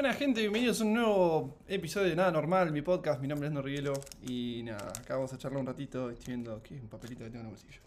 Buena 0.00 0.14
gente, 0.14 0.40
bienvenidos 0.40 0.80
a 0.80 0.84
un 0.84 0.94
nuevo 0.94 1.58
episodio 1.68 2.08
de 2.08 2.16
Nada 2.16 2.32
Normal, 2.32 2.72
mi 2.72 2.80
podcast. 2.80 3.20
Mi 3.20 3.28
nombre 3.28 3.48
es 3.48 3.52
Norrielo 3.52 3.92
y 4.26 4.62
nada, 4.64 4.88
acá 4.98 5.16
vamos 5.16 5.30
a 5.34 5.36
charlar 5.36 5.60
un 5.60 5.66
ratito. 5.66 6.08
Estoy 6.08 6.28
viendo 6.28 6.54
aquí 6.54 6.72
un 6.72 6.88
papelito 6.88 7.22
que 7.22 7.28
tengo 7.28 7.40
en 7.40 7.48
el 7.48 7.52
bolsillo. 7.52 7.82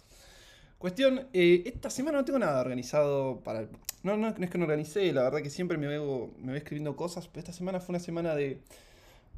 Cuestión, 0.78 1.28
eh, 1.34 1.64
esta 1.66 1.90
semana 1.90 2.20
no 2.20 2.24
tengo 2.24 2.38
nada 2.38 2.62
organizado 2.62 3.40
para. 3.40 3.62
el- 3.62 3.70
No, 4.04 4.16
no, 4.16 4.30
no 4.30 4.44
es 4.46 4.52
que 4.52 4.60
no 4.60 4.66
organicé, 4.66 5.12
la 5.12 5.24
verdad 5.24 5.42
que 5.42 5.50
siempre 5.50 5.76
me 5.80 5.88
veo, 5.88 6.30
me 6.38 6.52
veo 6.52 6.58
escribiendo 6.58 6.96
cosas, 6.96 7.28
pero 7.28 7.40
esta 7.40 7.52
semana 7.52 7.80
fue 7.80 7.94
una 7.94 8.00
semana 8.00 8.36
de, 8.36 8.62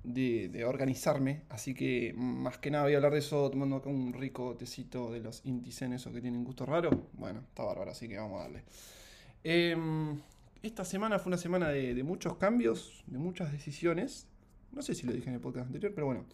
de, 0.04 0.50
de 0.50 0.66
organizarme, 0.66 1.44
así 1.48 1.74
que 1.74 2.14
más 2.18 2.58
que 2.58 2.72
nada 2.72 2.84
voy 2.84 2.94
a 2.94 2.98
hablar 2.98 3.14
de 3.14 3.20
eso 3.20 3.50
tomando 3.50 3.78
acá 3.78 3.88
un 3.90 4.12
rico 4.12 4.54
tecito 4.58 5.14
de 5.14 5.22
los 5.22 5.46
Intisen, 5.46 5.94
esos 5.94 6.12
que 6.12 6.20
tienen 6.20 6.44
gusto 6.44 6.66
raro. 6.66 6.90
Bueno, 7.14 7.40
está 7.40 7.64
bárbaro, 7.64 7.92
así 7.92 8.10
que 8.10 8.18
vamos 8.18 8.42
a 8.42 8.44
darle. 8.44 8.64
Em, 9.46 10.20
esta 10.68 10.86
semana 10.86 11.20
fue 11.20 11.30
una 11.30 11.38
semana 11.38 11.70
de, 11.70 12.04
muchos 12.04 12.38
cambios, 12.38 13.04
de 13.08 13.18
muchas 13.18 13.52
decisiones. 13.52 14.28
No 14.72 14.82
sé 14.82 14.96
si 14.96 15.06
lo 15.06 15.14
dije 15.14 15.30
en 15.30 15.36
el 15.36 15.42
podcast 15.42 15.68
anterior, 15.68 15.94
pero 15.94 16.08
bueno. 16.08 16.26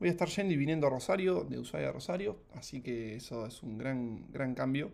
Voy 0.00 0.08
a 0.08 0.12
estar 0.12 0.28
yendo 0.28 0.54
y 0.54 0.56
viniendo 0.56 0.86
a 0.86 0.90
Rosario, 0.90 1.42
de 1.42 1.58
Ushuaia 1.58 1.88
a 1.88 1.92
Rosario, 1.92 2.38
así 2.54 2.80
que 2.82 3.16
eso 3.16 3.46
es 3.46 3.64
un 3.64 3.78
gran, 3.78 4.30
gran 4.30 4.54
cambio. 4.54 4.92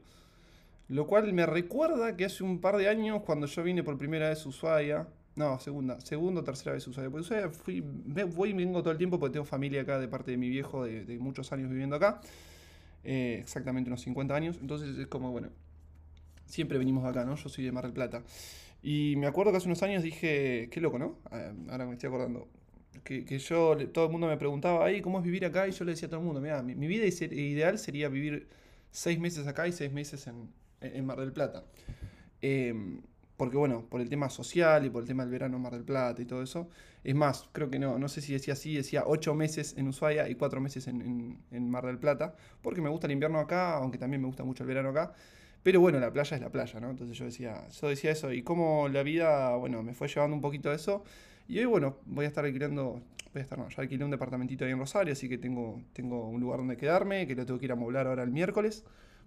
Lo 0.89 1.07
cual 1.07 1.31
me 1.35 1.45
recuerda 1.45 2.17
que 2.17 2.25
hace 2.25 2.43
un 2.43 2.59
par 2.59 2.79
de 2.79 2.89
años, 2.89 3.23
cuando 3.23 3.47
yo 3.47 3.63
vine 3.63 3.83
por 3.83 3.99
primera 3.99 4.31
vez 4.31 4.47
a 4.47 4.49
Ushuaia, 4.49 5.07
no, 5.37 5.61
segunda, 5.61 6.01
segunda 6.01 6.41
o 6.41 6.45
tercera 6.45 6.73
vez 6.73 6.87
a 6.87 6.91
Ushuaia, 6.91 7.11
porque 7.11 7.23
Ushuaia 7.23 7.51
fui, 7.51 7.81
voy 7.81 8.51
y 8.51 8.53
vengo 8.55 8.81
todo 8.81 8.93
el 8.93 8.99
tiempo 8.99 9.19
porque 9.19 9.35
tengo 9.35 9.45
familia 9.45 9.83
acá 9.83 9.99
de 9.99 10.09
parte 10.09 10.31
de 10.31 10.39
mi 10.39 10.49
viejo, 10.49 10.85
de, 10.85 11.05
de 11.05 11.19
muchos 11.19 11.53
años 11.53 11.69
viviendo 11.69 11.97
acá, 11.97 12.23
eh, 13.03 13.41
exactamente 13.43 13.91
unos 13.91 14.01
50 14.01 14.35
años, 14.35 14.57
entonces 14.59 14.97
es 14.97 15.07
como, 15.09 15.33
bueno, 15.33 15.51
siempre 16.47 16.79
venimos 16.79 17.05
acá, 17.05 17.27
¿no? 17.27 17.37
Yo 17.37 17.49
soy 17.51 17.65
de 17.65 17.73
Mar 17.73 17.85
del 17.85 17.93
Plata. 17.93 18.23
Y 18.85 19.17
me 19.17 19.29
acuerdo 19.29 19.53
que 19.53 19.59
hace 19.59 19.69
unos 19.69 19.83
años 19.85 20.05
dije, 20.05 20.69
qué 20.73 20.81
loco, 20.83 20.99
¿no? 21.01 21.19
Ah, 21.33 21.53
Ahora 21.71 21.87
me 21.87 21.95
estoy 21.95 22.09
acordando. 22.09 22.49
Que, 23.05 23.25
que 23.25 23.39
yo, 23.41 23.77
todo 23.93 24.07
el 24.07 24.13
mundo 24.13 24.29
me 24.29 24.37
preguntaba, 24.39 24.87
ahí, 24.87 25.03
¿cómo 25.03 25.19
es 25.21 25.25
vivir 25.25 25.47
acá? 25.47 25.69
Y 25.69 25.73
yo 25.73 25.85
le 25.87 25.93
decía 25.93 26.09
a 26.09 26.11
todo 26.11 26.21
el 26.21 26.27
mundo, 26.27 26.41
mira, 26.43 26.63
mi, 26.63 26.75
mi 26.77 26.87
vida 26.89 27.07
ideal 27.07 27.79
sería 27.79 28.09
vivir 28.11 28.49
seis 28.93 29.19
meses 29.21 29.47
acá 29.47 29.69
y 29.69 29.73
seis 29.73 29.93
meses 29.93 30.27
en, 30.29 30.51
en 30.83 31.07
Mar 31.07 31.19
del 31.21 31.33
Plata. 31.33 31.65
Em, 32.43 33.03
porque 33.37 33.57
bueno, 33.57 33.87
por 33.89 34.01
el 34.01 34.09
tema 34.09 34.31
social 34.31 34.87
y 34.87 34.91
por 34.91 35.03
el 35.03 35.09
tema 35.09 35.25
del 35.25 35.33
verano 35.33 35.57
en 35.57 35.63
Mar 35.63 35.73
del 35.73 35.85
Plata 35.85 36.23
y 36.23 36.27
todo 36.27 36.43
eso. 36.43 36.69
Es 37.05 37.15
más, 37.15 37.49
creo 37.53 37.71
que 37.71 37.79
no, 37.79 37.99
no 37.99 38.09
sé 38.09 38.21
si 38.21 38.33
decía 38.33 38.55
así, 38.55 38.75
decía 38.77 39.05
ocho 39.07 39.35
meses 39.35 39.75
en 39.79 39.89
Ushuaia 39.89 40.29
y 40.29 40.35
cuatro 40.37 40.61
meses 40.61 40.87
en, 40.89 41.01
en- 41.03 41.39
en 41.51 41.71
Mar 41.71 41.87
del 41.87 41.99
Plata. 41.99 42.37
Porque 42.63 42.81
me 42.83 42.89
gusta 42.91 43.07
el 43.07 43.13
invierno 43.13 43.39
acá, 43.41 43.75
aunque 43.77 43.99
también 43.99 44.21
me 44.23 44.27
gusta 44.29 44.45
mucho 44.45 44.63
el 44.65 44.69
verano 44.69 44.91
acá. 44.91 45.15
Pero 45.65 45.81
bueno, 45.81 45.99
la 45.99 46.13
playa 46.13 46.37
es 46.37 46.43
la 46.43 46.51
playa, 46.51 46.79
¿no? 46.79 46.91
Entonces 46.91 47.17
yo 47.17 47.25
decía, 47.25 47.67
yo 47.69 47.89
decía 47.89 48.11
eso. 48.11 48.31
Y 48.33 48.43
como 48.43 48.87
la 48.89 49.03
vida, 49.03 49.57
bueno, 49.57 49.83
me 49.83 49.95
fue 49.95 50.09
llevando 50.09 50.37
un 50.37 50.43
poquito 50.43 50.71
a 50.71 50.75
eso. 50.75 51.05
Y 51.49 51.59
hoy, 51.59 51.65
bueno, 51.65 51.97
voy 52.05 52.27
a 52.27 52.29
estar 52.29 52.45
alquilando, 52.45 53.03
voy 53.33 53.41
a 53.41 53.41
estar, 53.41 53.59
no, 53.59 53.69
ya 53.71 53.83
alquilé 53.83 54.05
un 54.05 54.11
departamentito 54.11 54.67
ahí 54.67 54.73
en 54.73 54.79
Rosario, 54.79 55.15
así 55.15 55.27
que 55.27 55.39
tengo, 55.39 55.81
tengo 55.95 56.29
un 56.29 56.39
lugar 56.41 56.59
donde 56.59 56.77
quedarme, 56.77 57.27
que 57.27 57.35
lo 57.35 57.47
tengo 57.47 57.59
que 57.59 57.65
ir 57.65 57.73
a 57.73 57.77
moblar 57.77 58.07
ahora 58.07 58.23
el 58.25 58.31
miércoles. 58.31 58.85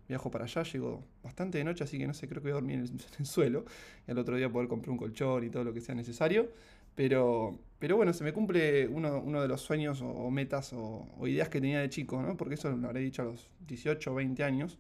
Viajo 0.08 0.30
para 0.30 0.46
allá, 0.46 0.62
llego 0.64 1.04
bastante 1.24 1.58
de 1.58 1.64
noche, 1.64 1.84
así 1.84 1.98
que 1.98 2.06
no 2.08 2.14
sé, 2.14 2.28
creo 2.28 2.42
que 2.42 2.50
voy 2.50 2.52
a 2.52 2.56
dormir 2.62 2.76
en 2.76 2.82
el, 2.84 2.90
en 2.92 2.98
el 3.20 3.26
suelo. 3.26 3.66
Y 4.08 4.12
al 4.12 4.20
otro 4.20 4.36
día 4.38 4.48
poder 4.52 4.68
comprar 4.68 4.92
un 4.92 4.98
colchón 4.98 5.44
y 5.44 5.50
todo 5.50 5.64
lo 5.64 5.74
que 5.74 5.82
sea 5.82 5.96
necesario. 5.96 6.52
Pero, 6.96 7.58
pero 7.80 7.98
bueno, 7.98 8.14
se 8.14 8.24
me 8.24 8.32
cumple 8.32 8.88
uno, 8.88 9.20
uno 9.22 9.42
de 9.42 9.48
los 9.48 9.62
sueños 9.62 10.02
o, 10.02 10.08
o 10.08 10.30
metas 10.30 10.72
o, 10.74 11.08
o 11.18 11.28
ideas 11.28 11.50
que 11.50 11.60
tenía 11.62 11.80
de 11.80 11.90
chico, 11.90 12.22
¿no? 12.22 12.38
Porque 12.38 12.56
eso 12.56 12.70
lo 12.70 12.88
habré 12.88 13.02
dicho 13.02 13.24
a 13.24 13.26
los 13.26 13.50
18 13.68 14.12
o 14.12 14.16
20 14.16 14.44
años. 14.44 14.78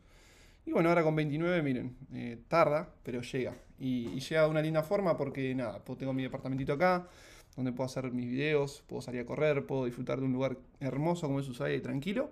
Y 0.68 0.73
bueno, 0.73 0.90
ahora 0.90 1.02
con 1.02 1.16
29, 1.16 1.64
miren, 1.64 1.96
eh, 2.14 2.40
tarda, 2.50 2.90
pero 3.02 3.22
llega. 3.22 3.56
Y, 3.80 4.20
llega 4.20 4.44
de 4.44 4.50
una 4.50 4.62
linda 4.62 4.84
forma 4.84 5.16
porque 5.16 5.56
nada, 5.56 5.82
tengo 5.98 6.12
mi 6.12 6.23
departamentito 6.23 6.73
acá, 6.73 7.08
donde 7.55 7.72
puedo 7.72 7.86
hacer 7.86 8.11
mis 8.11 8.28
videos, 8.28 8.83
puedo 8.86 9.02
salir 9.02 9.22
a 9.22 9.26
correr, 9.26 9.66
puedo 9.66 9.86
disfrutar 9.86 10.20
de 10.20 10.26
un 10.26 10.33
lugar 10.33 10.58
hermoso 10.82 11.27
como 11.27 11.39
es 11.39 11.48
Ushuaia 11.48 11.77
y 11.77 11.80
tranquilo. 11.80 12.32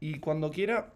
Y 0.00 0.20
cuando 0.20 0.50
quiera, 0.50 0.94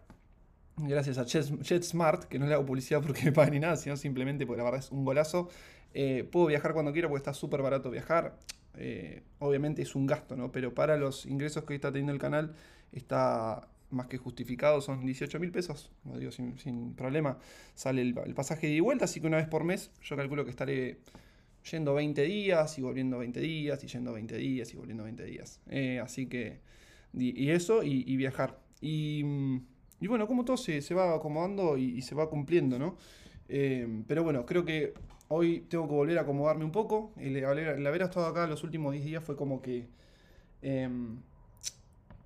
gracias 0.78 1.18
a 1.18 1.24
Jet- 1.26 1.62
JetSmart, 1.62 2.24
que 2.24 2.38
no 2.38 2.46
le 2.46 2.54
hago 2.54 2.64
publicidad 2.64 3.02
porque 3.02 3.24
me 3.26 3.32
pagan 3.32 3.52
ni 3.52 3.60
nada, 3.60 3.76
sino 3.76 3.98
simplemente 3.98 4.46
porque 4.46 4.58
la 4.58 4.64
verdad 4.64 4.80
es 4.80 4.90
un 4.90 5.04
golazo, 5.04 5.50
eh, 5.92 6.26
puedo 6.32 6.46
viajar 6.46 6.72
cuando 6.72 6.94
quiera 6.94 7.08
porque 7.08 7.20
está 7.20 7.34
súper 7.34 7.60
barato 7.60 7.90
viajar. 7.90 8.38
Eh, 8.78 9.22
obviamente 9.38 9.82
es 9.82 9.94
un 9.94 10.06
gasto, 10.06 10.34
¿no? 10.34 10.50
Pero 10.50 10.74
para 10.74 10.96
los 10.96 11.26
ingresos 11.26 11.64
que 11.64 11.74
está 11.74 11.88
teniendo 11.92 12.12
el 12.14 12.18
canal 12.20 12.54
está 12.92 13.68
más 13.90 14.06
que 14.06 14.18
justificado, 14.18 14.80
son 14.80 15.04
18 15.04 15.38
mil 15.40 15.50
pesos, 15.50 15.90
lo 16.04 16.18
digo 16.18 16.32
sin, 16.32 16.58
sin 16.58 16.94
problema. 16.94 17.38
Sale 17.74 18.02
el, 18.02 18.18
el 18.24 18.34
pasaje 18.34 18.68
de 18.68 18.80
vuelta, 18.80 19.04
así 19.04 19.20
que 19.20 19.26
una 19.26 19.36
vez 19.36 19.48
por 19.48 19.64
mes 19.64 19.90
yo 20.02 20.16
calculo 20.16 20.44
que 20.44 20.50
estaré 20.50 20.98
yendo 21.70 21.94
20 21.94 22.22
días 22.22 22.78
y 22.78 22.82
volviendo 22.82 23.18
20 23.18 23.40
días 23.40 23.84
y 23.84 23.86
yendo 23.86 24.12
20 24.12 24.36
días 24.36 24.72
y 24.72 24.76
volviendo 24.76 25.04
20 25.04 25.24
días. 25.24 25.60
Eh, 25.68 26.00
así 26.00 26.26
que, 26.26 26.60
y, 27.12 27.50
eso 27.50 27.82
y, 27.82 28.16
viajar. 28.16 28.58
Y, 28.80 29.24
y 30.00 30.06
bueno, 30.06 30.26
como 30.26 30.44
todo 30.44 30.56
se, 30.56 30.80
se 30.82 30.94
va 30.94 31.14
acomodando 31.14 31.76
y, 31.76 32.00
se 32.02 32.14
va 32.14 32.30
cumpliendo, 32.30 32.78
¿no? 32.78 32.96
Eh, 33.48 34.02
pero 34.06 34.22
bueno, 34.22 34.46
creo 34.46 34.64
que 34.64 34.94
hoy 35.28 35.60
tengo 35.68 35.88
que 35.88 35.94
volver 35.94 36.18
a 36.18 36.22
acomodarme 36.22 36.64
un 36.64 36.72
poco. 36.72 37.12
El 37.16 37.44
haber, 37.44 37.78
el 37.78 37.86
haber 37.86 38.02
estado 38.02 38.26
acá 38.26 38.46
los 38.46 38.64
últimos 38.64 38.92
10 38.92 39.04
días 39.04 39.24
fue 39.24 39.36
como 39.36 39.60
que 39.60 39.88
em, 40.62 41.20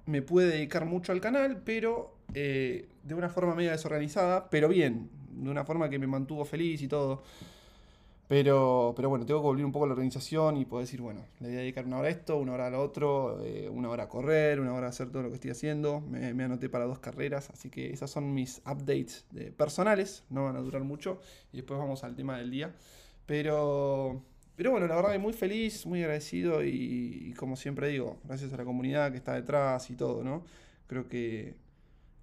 me 0.07 0.23
pude 0.23 0.47
dedicar 0.47 0.85
mucho 0.85 1.13
al 1.13 1.21
canal, 1.21 1.63
pero 1.65 2.15
eh, 2.35 2.89
de 3.03 3.15
una 3.15 3.29
forma 3.29 3.55
media 3.55 3.73
desorganizada, 3.73 4.51
pero 4.51 4.69
bien, 4.69 5.11
de 5.31 5.51
una 5.51 5.65
forma 5.65 5.89
que 5.91 5.99
me 5.99 6.07
mantuvo 6.07 6.45
feliz 6.45 6.83
y 6.83 6.89
todo. 6.89 7.23
Pero, 8.27 8.95
pero 8.97 9.11
bueno, 9.11 9.27
tengo 9.27 9.41
que 9.41 9.45
volver 9.47 9.65
un 9.67 9.73
poco 9.73 9.85
a 9.85 9.89
la 9.89 9.93
organización 9.93 10.57
y 10.57 10.65
poder 10.65 10.87
decir, 10.87 11.03
bueno, 11.03 11.21
le 11.41 11.49
voy 11.49 11.57
a 11.57 11.61
dedicar 11.61 11.85
una 11.85 11.99
hora 11.99 12.09
a 12.09 12.11
esto, 12.11 12.39
una 12.39 12.55
hora 12.55 12.69
a 12.69 12.71
lo 12.71 12.83
otro, 12.83 13.45
eh, 13.45 13.69
una 13.69 13.91
hora 13.91 14.05
a 14.05 14.09
correr, 14.09 14.61
una 14.61 14.73
hora 14.73 14.87
a 14.87 14.91
hacer 14.91 15.11
todo 15.11 15.23
lo 15.23 15.29
que 15.29 15.35
estoy 15.35 15.51
haciendo. 15.51 16.01
Me, 16.01 16.43
anoté 16.43 16.71
para 16.71 16.87
dos 16.87 16.99
carreras, 17.01 17.51
así 17.51 17.69
que 17.69 17.93
esas 17.93 18.11
son 18.11 18.33
mis 18.33 18.63
updates 18.67 19.27
de- 19.31 19.53
personales, 19.53 20.25
no 20.31 20.45
van 20.45 20.57
a 20.57 20.61
durar 20.61 20.85
mucho. 20.85 21.21
Y 21.53 21.59
después 21.59 21.79
vamos 21.79 22.03
al 22.03 22.17
tema 22.17 22.39
del 22.39 22.51
día. 22.51 22.75
Pero, 23.27 24.23
pero 24.57 24.71
bueno, 24.71 24.87
la 24.87 24.97
verdad 24.97 25.13
que 25.13 25.19
muy 25.19 25.33
feliz, 25.33 25.87
muy 25.87 26.03
agradecido 26.03 26.65
y, 26.65 26.71
y 27.31 27.33
como 27.35 27.57
siempre 27.57 27.89
digo, 27.89 28.19
gracias 28.25 28.53
a 28.53 28.57
la 28.57 28.65
comunidad 28.65 29.11
que 29.13 29.19
está 29.19 29.35
detrás 29.35 29.91
y 29.91 29.97
todo, 29.97 30.23
¿no? 30.25 30.45
Creo 30.87 31.09
que, 31.09 31.57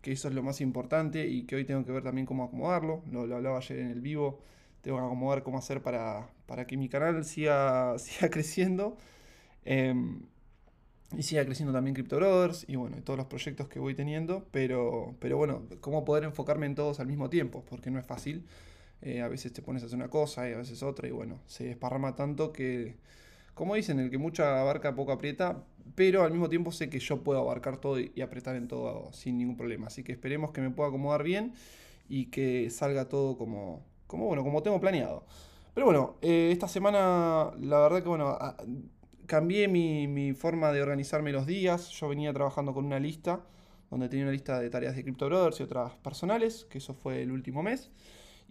que 0.01 0.11
eso 0.13 0.27
es 0.27 0.33
lo 0.33 0.43
más 0.43 0.61
importante 0.61 1.27
y 1.27 1.43
que 1.45 1.55
hoy 1.55 1.65
tengo 1.65 1.85
que 1.85 1.91
ver 1.91 2.03
también 2.03 2.25
cómo 2.27 2.43
acomodarlo. 2.45 3.03
Lo, 3.11 3.27
lo 3.27 3.35
hablaba 3.37 3.57
ayer 3.59 3.79
en 3.79 3.89
el 3.91 4.01
vivo. 4.01 4.39
Tengo 4.81 4.97
que 4.99 5.05
acomodar 5.05 5.43
cómo 5.43 5.57
hacer 5.59 5.81
para, 5.83 6.29
para 6.47 6.65
que 6.67 6.77
mi 6.77 6.89
canal 6.89 7.23
siga, 7.25 7.97
siga 7.99 8.29
creciendo. 8.29 8.97
em, 9.65 10.21
y 11.17 11.23
siga 11.23 11.43
creciendo 11.45 11.73
también 11.73 11.93
Crypto 11.93 12.15
Brothers 12.17 12.65
y 12.69 12.77
bueno, 12.77 12.97
y 12.97 13.01
todos 13.01 13.17
los 13.17 13.27
proyectos 13.27 13.67
que 13.67 13.79
voy 13.79 13.93
teniendo. 13.95 14.45
Pero, 14.51 15.15
pero 15.19 15.37
bueno, 15.37 15.63
cómo 15.81 16.05
poder 16.05 16.23
enfocarme 16.23 16.65
en 16.67 16.75
todos 16.75 16.99
al 16.99 17.07
mismo 17.07 17.29
tiempo, 17.29 17.63
porque 17.69 17.91
no 17.91 17.99
es 17.99 18.05
fácil. 18.05 18.45
Eh, 19.01 19.21
a 19.21 19.27
veces 19.27 19.51
te 19.53 19.61
pones 19.61 19.83
a 19.83 19.87
hacer 19.87 19.97
una 19.97 20.09
cosa 20.09 20.47
y 20.49 20.53
a 20.53 20.57
veces 20.57 20.83
otra 20.83 21.07
y 21.07 21.11
bueno, 21.11 21.39
se 21.47 21.65
desparrama 21.65 22.15
tanto 22.15 22.53
que, 22.53 22.97
como 23.53 23.75
dicen, 23.75 23.99
el 23.99 24.09
que 24.11 24.17
mucho 24.17 24.45
abarca 24.45 24.95
poco 24.95 25.11
aprieta, 25.11 25.63
pero 25.95 26.23
al 26.23 26.31
mismo 26.31 26.49
tiempo 26.49 26.71
sé 26.71 26.89
que 26.89 26.99
yo 26.99 27.23
puedo 27.23 27.39
abarcar 27.39 27.77
todo 27.77 27.99
y, 27.99 28.11
y 28.15 28.21
apretar 28.21 28.55
en 28.55 28.67
todo 28.67 29.11
sin 29.13 29.37
ningún 29.37 29.57
problema. 29.57 29.87
Así 29.87 30.03
que 30.03 30.11
esperemos 30.13 30.51
que 30.51 30.61
me 30.61 30.71
pueda 30.71 30.89
acomodar 30.89 31.23
bien 31.23 31.53
y 32.09 32.27
que 32.27 32.69
salga 32.69 33.09
todo 33.09 33.37
como, 33.37 33.85
como, 34.07 34.27
bueno, 34.27 34.43
como 34.43 34.63
tengo 34.63 34.79
planeado. 34.79 35.25
Pero 35.73 35.85
bueno, 35.87 36.17
eh, 36.21 36.49
esta 36.51 36.67
semana 36.67 37.51
la 37.59 37.79
verdad 37.79 38.03
que 38.03 38.09
bueno, 38.09 38.29
a- 38.29 38.57
cambié 39.27 39.67
mi, 39.67 40.07
mi 40.07 40.33
forma 40.33 40.71
de 40.71 40.81
organizarme 40.81 41.31
los 41.31 41.45
días. 41.45 41.89
Yo 41.91 42.07
venía 42.09 42.33
trabajando 42.33 42.73
con 42.73 42.85
una 42.85 42.99
lista 42.99 43.41
donde 43.89 44.09
tenía 44.09 44.25
una 44.25 44.31
lista 44.33 44.59
de 44.59 44.69
tareas 44.69 44.95
de 44.95 45.03
Crypto 45.03 45.25
Brothers 45.27 45.59
y 45.59 45.63
otras 45.63 45.93
personales, 45.97 46.65
que 46.69 46.77
eso 46.77 46.93
fue 46.93 47.21
el 47.21 47.31
último 47.31 47.61
mes. 47.63 47.91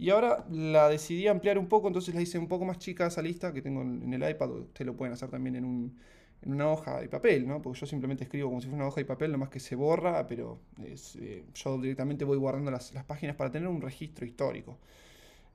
Y 0.00 0.08
ahora 0.08 0.47
la 0.50 0.88
decidí 0.88 1.26
ampliar 1.29 1.58
un 1.58 1.69
poco, 1.69 1.88
entonces 1.88 2.14
la 2.14 2.23
hice 2.23 2.38
un 2.38 2.49
poco 2.49 2.64
más 2.64 2.79
chica 2.79 3.06
esa 3.06 3.20
lista 3.20 3.52
que 3.52 3.61
tengo 3.61 3.82
en 3.82 4.14
el 4.14 4.31
iPad. 4.31 4.50
Ustedes 4.50 4.87
lo 4.87 4.97
pueden 4.97 5.12
hacer 5.12 5.29
también 5.29 5.56
en, 5.56 5.64
un, 5.67 5.94
en 6.41 6.55
una 6.55 6.70
hoja 6.70 7.02
de 7.02 7.08
papel, 7.11 7.47
¿no? 7.47 7.61
Porque 7.61 7.81
yo 7.81 7.87
simplemente 7.87 8.25
escribo 8.25 8.49
como 8.49 8.62
si 8.62 8.69
fuera 8.69 8.82
una 8.82 8.88
hoja 8.88 9.02
de 9.02 9.05
papel, 9.05 9.31
nomás 9.31 9.50
que 9.50 9.61
se 9.61 9.75
borra, 9.75 10.26
pero 10.26 10.58
es, 10.82 11.17
eh, 11.17 11.44
yo 11.55 11.76
directamente 11.76 12.25
voy 12.25 12.38
guardando 12.38 12.70
las, 12.70 12.93
páginas 13.06 13.37
para 13.37 13.50
tener 13.50 13.69
un 13.69 13.82
registro 13.82 14.25
histórico. 14.25 14.79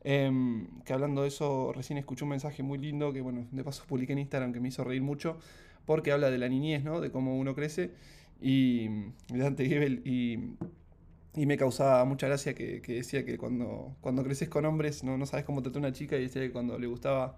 Em, 0.04 0.68
que 0.84 0.94
hablando 0.94 1.24
de 1.24 1.30
eso, 1.30 1.74
recién 1.74 1.98
escuché 1.98 2.24
un 2.24 2.30
mensaje 2.30 2.62
muy 2.62 2.78
lindo 2.78 3.12
que, 3.14 3.22
bueno, 3.22 3.48
de 3.52 3.64
paso 3.64 3.84
publiqué 3.88 4.14
en 4.14 4.20
Instagram 4.20 4.54
que 4.54 4.60
me 4.60 4.68
hizo 4.68 4.84
reír 4.84 5.02
mucho, 5.02 5.40
porque 5.88 6.12
habla 6.12 6.30
de 6.30 6.38
la 6.38 6.50
niñez, 6.50 6.84
¿no? 6.84 7.02
De 7.02 7.10
cómo 7.10 7.36
uno 7.36 7.56
crece. 7.56 7.94
Y 8.40 8.90
Dante 9.30 9.66
Gebel, 9.68 10.04
y, 10.06 10.56
y 11.36 11.46
me 11.46 11.58
causaba 11.58 12.06
mucha 12.06 12.28
gracia 12.28 12.54
que, 12.54 12.82
que 12.82 12.94
decía 12.94 13.26
que 13.26 13.38
cuando, 13.38 13.96
cuando 14.02 14.24
creces 14.24 14.50
con 14.50 14.66
hombres 14.66 15.04
no, 15.04 15.18
no 15.18 15.26
sabes 15.26 15.46
cómo 15.46 15.62
tratar 15.62 15.84
a 15.84 15.88
una 15.88 15.94
chica, 15.94 16.18
y 16.18 16.22
decía 16.22 16.42
que 16.42 16.52
cuando 16.52 16.80
le 16.80 16.88
gustaba 16.88 17.38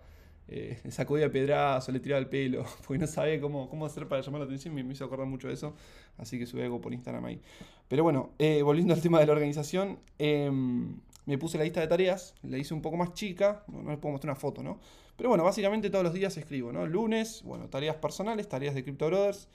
eh, 0.50 0.80
le 0.84 0.92
sacudía 0.92 1.30
pedrazo, 1.32 1.92
le 1.92 2.00
tiraba 2.00 2.20
el 2.20 2.28
pelo, 2.28 2.66
porque 2.88 3.00
no 3.00 3.08
sabía 3.08 3.42
cómo, 3.42 3.70
cómo 3.70 3.86
hacer 3.86 4.08
para 4.08 4.22
llamar 4.22 4.42
la 4.42 4.46
atención, 4.46 4.74
me, 4.74 4.84
me 4.84 4.94
hizo 4.94 5.06
acordar 5.06 5.28
mucho 5.28 5.48
de 5.48 5.56
eso, 5.56 5.76
así 6.18 6.40
que 6.40 6.46
subí 6.46 6.62
algo 6.62 6.80
por 6.80 6.94
Instagram 6.94 7.26
ahí. 7.26 7.42
Pero 7.88 8.04
bueno, 8.04 8.32
eh, 8.40 8.62
volviendo 8.62 8.94
al 8.94 9.02
tema 9.02 9.20
de 9.20 9.26
la 9.26 9.34
organización, 9.34 10.00
em, 10.20 11.00
me 11.26 11.38
puse 11.38 11.58
la 11.58 11.66
lista 11.66 11.82
de 11.82 11.88
tareas, 11.88 12.36
la 12.44 12.58
hice 12.58 12.74
un 12.74 12.82
poco 12.82 12.98
más 12.98 13.14
chica, 13.14 13.64
no, 13.68 13.82
no 13.84 13.90
les 13.92 14.00
puedo 14.00 14.14
mostrar 14.14 14.32
una 14.32 14.40
foto, 14.40 14.64
¿no? 14.64 14.80
Pero 15.18 15.30
bueno, 15.30 15.44
básicamente 15.44 15.90
todos 15.90 16.04
los 16.04 16.14
días 16.14 16.38
escribo, 16.38 16.72
¿no? 16.72 16.86
Lunes, 16.86 17.42
bueno, 17.44 17.68
tareas 17.70 17.96
personales, 17.98 18.48
tareas 18.48 18.76
de 18.76 18.84
Crypto 18.84 19.08
Brothers. 19.08 19.50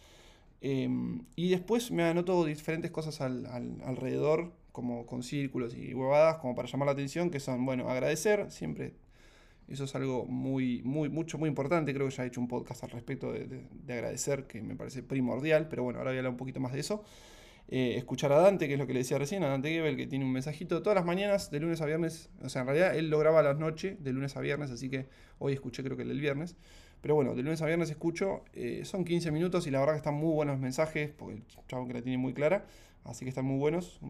Em, 0.65 1.25
y 1.35 1.51
después 1.51 1.91
me 1.91 2.05
anoto 2.05 2.45
diferentes 2.45 2.93
cosas 2.93 3.21
al, 3.21 3.47
alrededor, 3.85 4.53
como 4.71 5.07
con 5.07 5.25
círculos 5.25 5.75
y 5.75 5.93
huevadas, 5.93 6.37
como 6.37 6.55
para 6.55 6.69
llamar 6.69 6.87
la 6.87 6.93
atención, 6.93 7.31
que 7.31 7.41
son, 7.41 7.67
bueno, 7.67 7.89
agradecer, 7.91 8.51
siempre 8.51 8.95
eso 9.69 9.85
es 9.85 9.95
algo 9.95 10.25
muy, 10.27 10.83
muy, 10.85 11.09
mucho, 11.09 11.39
muy 11.39 11.49
importante. 11.49 11.93
Creo 11.95 12.09
que 12.09 12.15
ya 12.15 12.25
he 12.25 12.27
hecho 12.29 12.41
un 12.41 12.49
podcast 12.49 12.85
al 12.85 12.91
respecto 12.91 13.33
de, 13.33 13.65
agradecer, 13.89 14.47
que 14.47 14.63
me 14.63 14.77
parece 14.77 15.03
primordial, 15.03 15.69
pero 15.69 15.83
bueno, 15.83 15.99
ahora 15.99 16.11
voy 16.11 16.19
a 16.19 16.21
hablar 16.21 16.33
un 16.33 16.37
poquito 16.37 16.61
más 16.61 16.73
de 16.73 16.81
eso. 16.81 17.03
Eh, 17.69 17.95
escuchar 17.97 18.33
a 18.33 18.39
Dante, 18.39 18.69
que 18.69 18.75
es 18.75 18.79
lo 18.79 18.87
que 18.87 18.93
le 18.93 19.01
decía 19.01 19.19
recién, 19.19 19.43
a 19.45 19.49
Dante 19.49 19.71
Gebel, 19.71 19.97
que 19.97 20.07
tiene 20.07 20.25
un 20.25 20.33
mensajito 20.33 20.83
todas 20.83 20.95
las 20.95 21.07
mañanas, 21.07 21.51
de 21.51 21.61
lunes 21.61 21.81
a 21.81 21.87
viernes. 21.87 22.29
O 22.43 22.49
sea, 22.49 22.63
en 22.63 22.69
realidad 22.69 22.97
él 22.97 23.09
lo 23.09 23.19
graba 23.19 23.41
a 23.41 23.43
las 23.43 23.59
noches, 23.59 24.03
de 24.03 24.13
lunes 24.13 24.37
a 24.37 24.41
viernes, 24.41 24.71
así 24.71 24.91
que 24.91 25.07
hoy 25.39 25.55
escuché 25.55 25.83
creo 25.83 25.97
que 25.97 26.03
el 26.03 26.21
viernes. 26.21 26.57
Pero 27.03 27.15
bueno, 27.15 27.35
de 27.35 27.43
lunes 27.43 27.61
a 27.61 27.67
viernes 27.67 27.91
escucho, 27.91 28.45
eh, 28.55 28.83
son 28.85 29.05
15 29.05 29.31
minutos 29.31 29.67
y 29.67 29.71
la 29.71 29.81
verdad 29.81 29.95
que 29.95 29.99
están 29.99 30.15
muy 30.15 30.33
buenos 30.33 30.59
mensajes, 30.59 31.11
porque 31.11 31.35
el 31.35 31.43
chavo 31.69 31.87
que 31.87 31.95
la 31.95 32.03
tiene 32.03 32.17
muy 32.17 32.33
clara, 32.33 32.65
así 33.05 33.25
que 33.25 33.29
están 33.29 33.45
muy 33.45 33.59
buenos. 33.59 34.01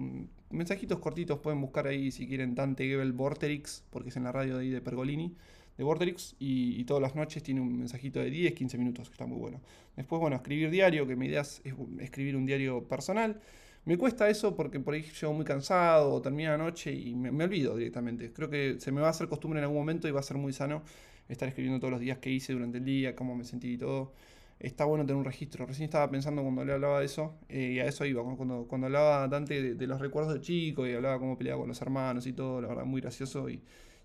mensajitos 0.51 1.01
cortitos 1.01 1.41
pueden 1.41 1.61
buscar 1.61 1.89
ahí 1.89 2.13
si 2.13 2.29
quieren 2.29 2.55
Dante 2.55 2.87
Gebel 2.87 3.13
Vorterix, 3.13 3.85
porque 3.91 4.11
es 4.11 4.17
en 4.17 4.25
la 4.25 4.33
radio 4.33 4.59
de 4.59 4.63
ahí 4.63 4.71
de 4.71 4.81
Pergolini 4.81 5.35
de 5.77 5.85
Vorterix 5.85 6.37
y, 6.39 6.85
todas 6.85 7.03
las 7.03 7.15
noches 7.15 7.43
tiene 7.43 7.61
un 7.61 7.79
mensajito 7.79 8.21
de 8.21 8.31
10, 8.31 8.55
15 8.55 8.79
minutos, 8.79 9.09
que 9.09 9.15
está 9.15 9.27
muy 9.27 9.39
bueno. 9.39 9.61
Después, 9.97 10.21
bueno, 10.21 10.37
escribir 10.37 10.71
diario, 10.71 11.07
que 11.07 11.17
mi 11.17 11.27
idea 11.27 11.43
es, 11.43 11.63
escribir 12.01 12.37
un 12.37 12.47
diario 12.47 12.87
personal. 12.89 13.41
Me 13.85 13.99
cuesta 13.99 14.29
eso 14.29 14.55
porque 14.55 14.79
por 14.79 14.95
ahí 14.95 15.03
llego 15.03 15.33
muy 15.33 15.45
cansado 15.45 16.13
o 16.13 16.23
termina 16.23 16.51
la 16.51 16.59
noche 16.59 16.93
y 16.93 17.15
me, 17.15 17.45
olvido 17.45 17.77
directamente. 17.77 18.33
Creo 18.33 18.49
que 18.49 18.79
se 18.79 18.93
me 18.93 19.01
va 19.01 19.09
a 19.09 19.11
hacer 19.11 19.29
costumbre 19.29 19.59
en 19.59 19.65
algún 19.65 19.79
momento 19.79 20.07
y 20.07 20.13
va 20.13 20.21
a 20.21 20.23
ser 20.23 20.37
muy 20.37 20.53
sano 20.53 20.83
estar 21.29 21.49
escribiendo 21.49 21.81
todos 21.81 21.93
los 21.93 22.01
días 22.01 22.19
que 22.19 22.31
hice 22.31 22.53
durante 22.53 22.79
el 22.79 22.85
día, 22.85 23.17
cómo 23.17 23.35
me 23.35 23.45
sentí 23.45 23.73
y 23.73 23.79
todo. 23.79 24.13
Está 24.59 24.85
bueno 24.85 25.05
tener 25.05 25.17
un 25.17 25.25
registro. 25.25 25.67
Recién 25.67 25.85
estaba 25.85 26.11
pensando 26.11 26.43
cuando 26.43 26.65
le 26.65 26.73
hablaba 26.73 27.01
de 27.01 27.07
eso, 27.07 27.35
eh, 27.49 27.73
y 27.75 27.81
a 27.81 27.87
eso 27.87 28.05
iba, 28.05 28.23
cuando, 28.37 28.67
cuando 28.69 28.87
hablaba 28.87 29.27
Dante 29.29 29.61
de, 29.61 29.75
de, 29.75 29.87
los 29.87 30.01
recuerdos 30.01 30.35
de 30.35 30.41
chico 30.41 30.87
y 30.87 30.93
hablaba 30.93 31.19
cómo 31.19 31.37
peleaba 31.37 31.61
con 31.61 31.69
los 31.69 31.83
hermanos 31.83 32.27
y 32.27 32.33
todo, 32.33 32.61
la 32.61 32.69
verdad, 32.69 32.85
muy 32.85 33.01
gracioso 33.01 33.49
y, 33.51 33.63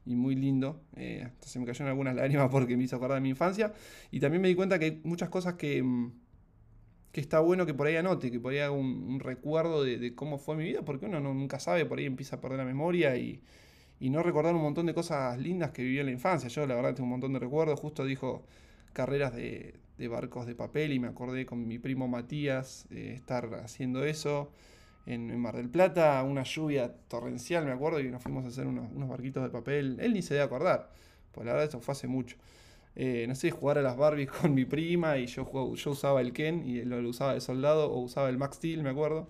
y 0.08 0.16
muy 0.16 0.36
lindo. 0.36 0.82
Eh, 0.96 1.28
se 1.42 1.60
me 1.60 1.66
cayeron 1.66 1.90
algunas 1.90 2.16
lágrimas 2.16 2.50
porque 2.50 2.78
me 2.78 2.84
hizo 2.86 2.96
acordar 2.96 3.18
de 3.18 3.22
mi 3.22 3.30
infancia. 3.30 3.74
Y 4.10 4.20
también 4.20 4.42
me 4.42 4.48
di 4.48 4.56
cuenta 4.56 4.80
que 4.80 4.86
hay 4.86 5.02
muchas 5.04 5.30
cosas 5.30 5.56
que, 5.56 5.84
mm, 5.84 6.12
que 7.12 7.22
está 7.22 7.40
bueno 7.40 7.66
que 7.66 7.74
por 7.74 7.88
ahí 7.88 7.98
anote, 7.98 8.32
que 8.32 8.40
por 8.40 8.54
ahí 8.54 8.60
haga 8.60 8.72
un, 8.72 9.20
recuerdo 9.20 9.84
de, 9.84 10.16
cómo 10.16 10.38
fue 10.38 10.56
mi 10.56 10.64
vida, 10.64 10.84
porque 10.84 11.08
uno 11.08 11.20
nunca 11.20 11.60
sabe, 11.60 11.86
por 11.86 12.00
ahí 12.00 12.06
empieza 12.06 12.38
a 12.38 12.42
perder 12.42 12.60
la 12.60 12.66
memoria 12.66 13.18
y, 13.18 13.42
y, 14.00 14.10
no 14.10 14.24
recordar 14.24 14.56
un 14.56 14.62
montón 14.62 14.86
de 14.86 14.94
cosas 14.94 15.38
lindas 15.40 15.72
que 15.72 15.84
viví 15.84 16.00
en 16.00 16.08
la 16.08 16.12
infancia. 16.12 16.50
Yo 16.50 16.66
la 16.68 16.76
verdad 16.76 16.94
tengo 16.94 17.06
un 17.06 17.12
montón 17.12 17.34
de 17.34 17.40
recuerdos, 17.40 17.80
justo 17.80 18.06
dijo 18.06 18.44
carreras 18.94 19.36
de, 19.36 19.76
de 19.98 20.08
barcos 20.08 20.46
de 20.46 20.56
papel 20.56 20.94
y 20.94 21.00
me 21.00 21.08
acordé 21.08 21.46
con 21.46 21.68
mi 21.68 21.80
primo 21.80 22.08
Matías 22.08 22.88
eh, 22.92 23.14
estar 23.16 23.54
haciendo 23.64 24.04
eso 24.06 24.52
en, 25.06 25.40
Mar 25.40 25.56
del 25.56 25.70
Plata, 25.70 26.22
una 26.24 26.44
lluvia 26.44 26.94
torrencial, 27.08 27.66
me 27.66 27.72
acuerdo, 27.72 28.00
y 28.00 28.10
nos 28.10 28.22
fuimos 28.22 28.46
a 28.46 28.50
hacer 28.50 28.68
unos, 28.68 28.90
barquitos 29.08 29.44
de 29.44 29.50
papel. 29.50 29.98
Él 30.02 30.14
ni 30.14 30.22
se 30.22 30.34
debe 30.34 30.46
acordar, 30.46 30.92
pues 31.32 31.46
la 31.46 31.54
verdad 31.54 31.70
eso 31.70 31.80
fue 31.80 31.94
hace 31.94 32.08
mucho. 32.08 32.36
Eh, 32.96 33.26
no 33.28 33.36
sé, 33.36 33.52
jugar 33.52 33.78
a 33.78 33.82
las 33.82 33.96
Barbies 33.96 34.30
con 34.42 34.54
mi 34.54 34.66
prima 34.66 35.18
y 35.18 35.28
yo, 35.28 35.76
yo 35.76 35.92
usaba 35.92 36.22
el 36.22 36.34
Ken 36.34 36.68
y 36.68 36.80
él 36.80 36.90
lo 36.90 37.10
usaba 37.10 37.34
de 37.34 37.42
soldado 37.42 37.92
o 37.92 38.00
usaba 38.00 38.30
el 38.30 38.38
Max 38.38 38.58
Steel, 38.58 38.84
me 38.84 38.90
acuerdo. 38.90 39.30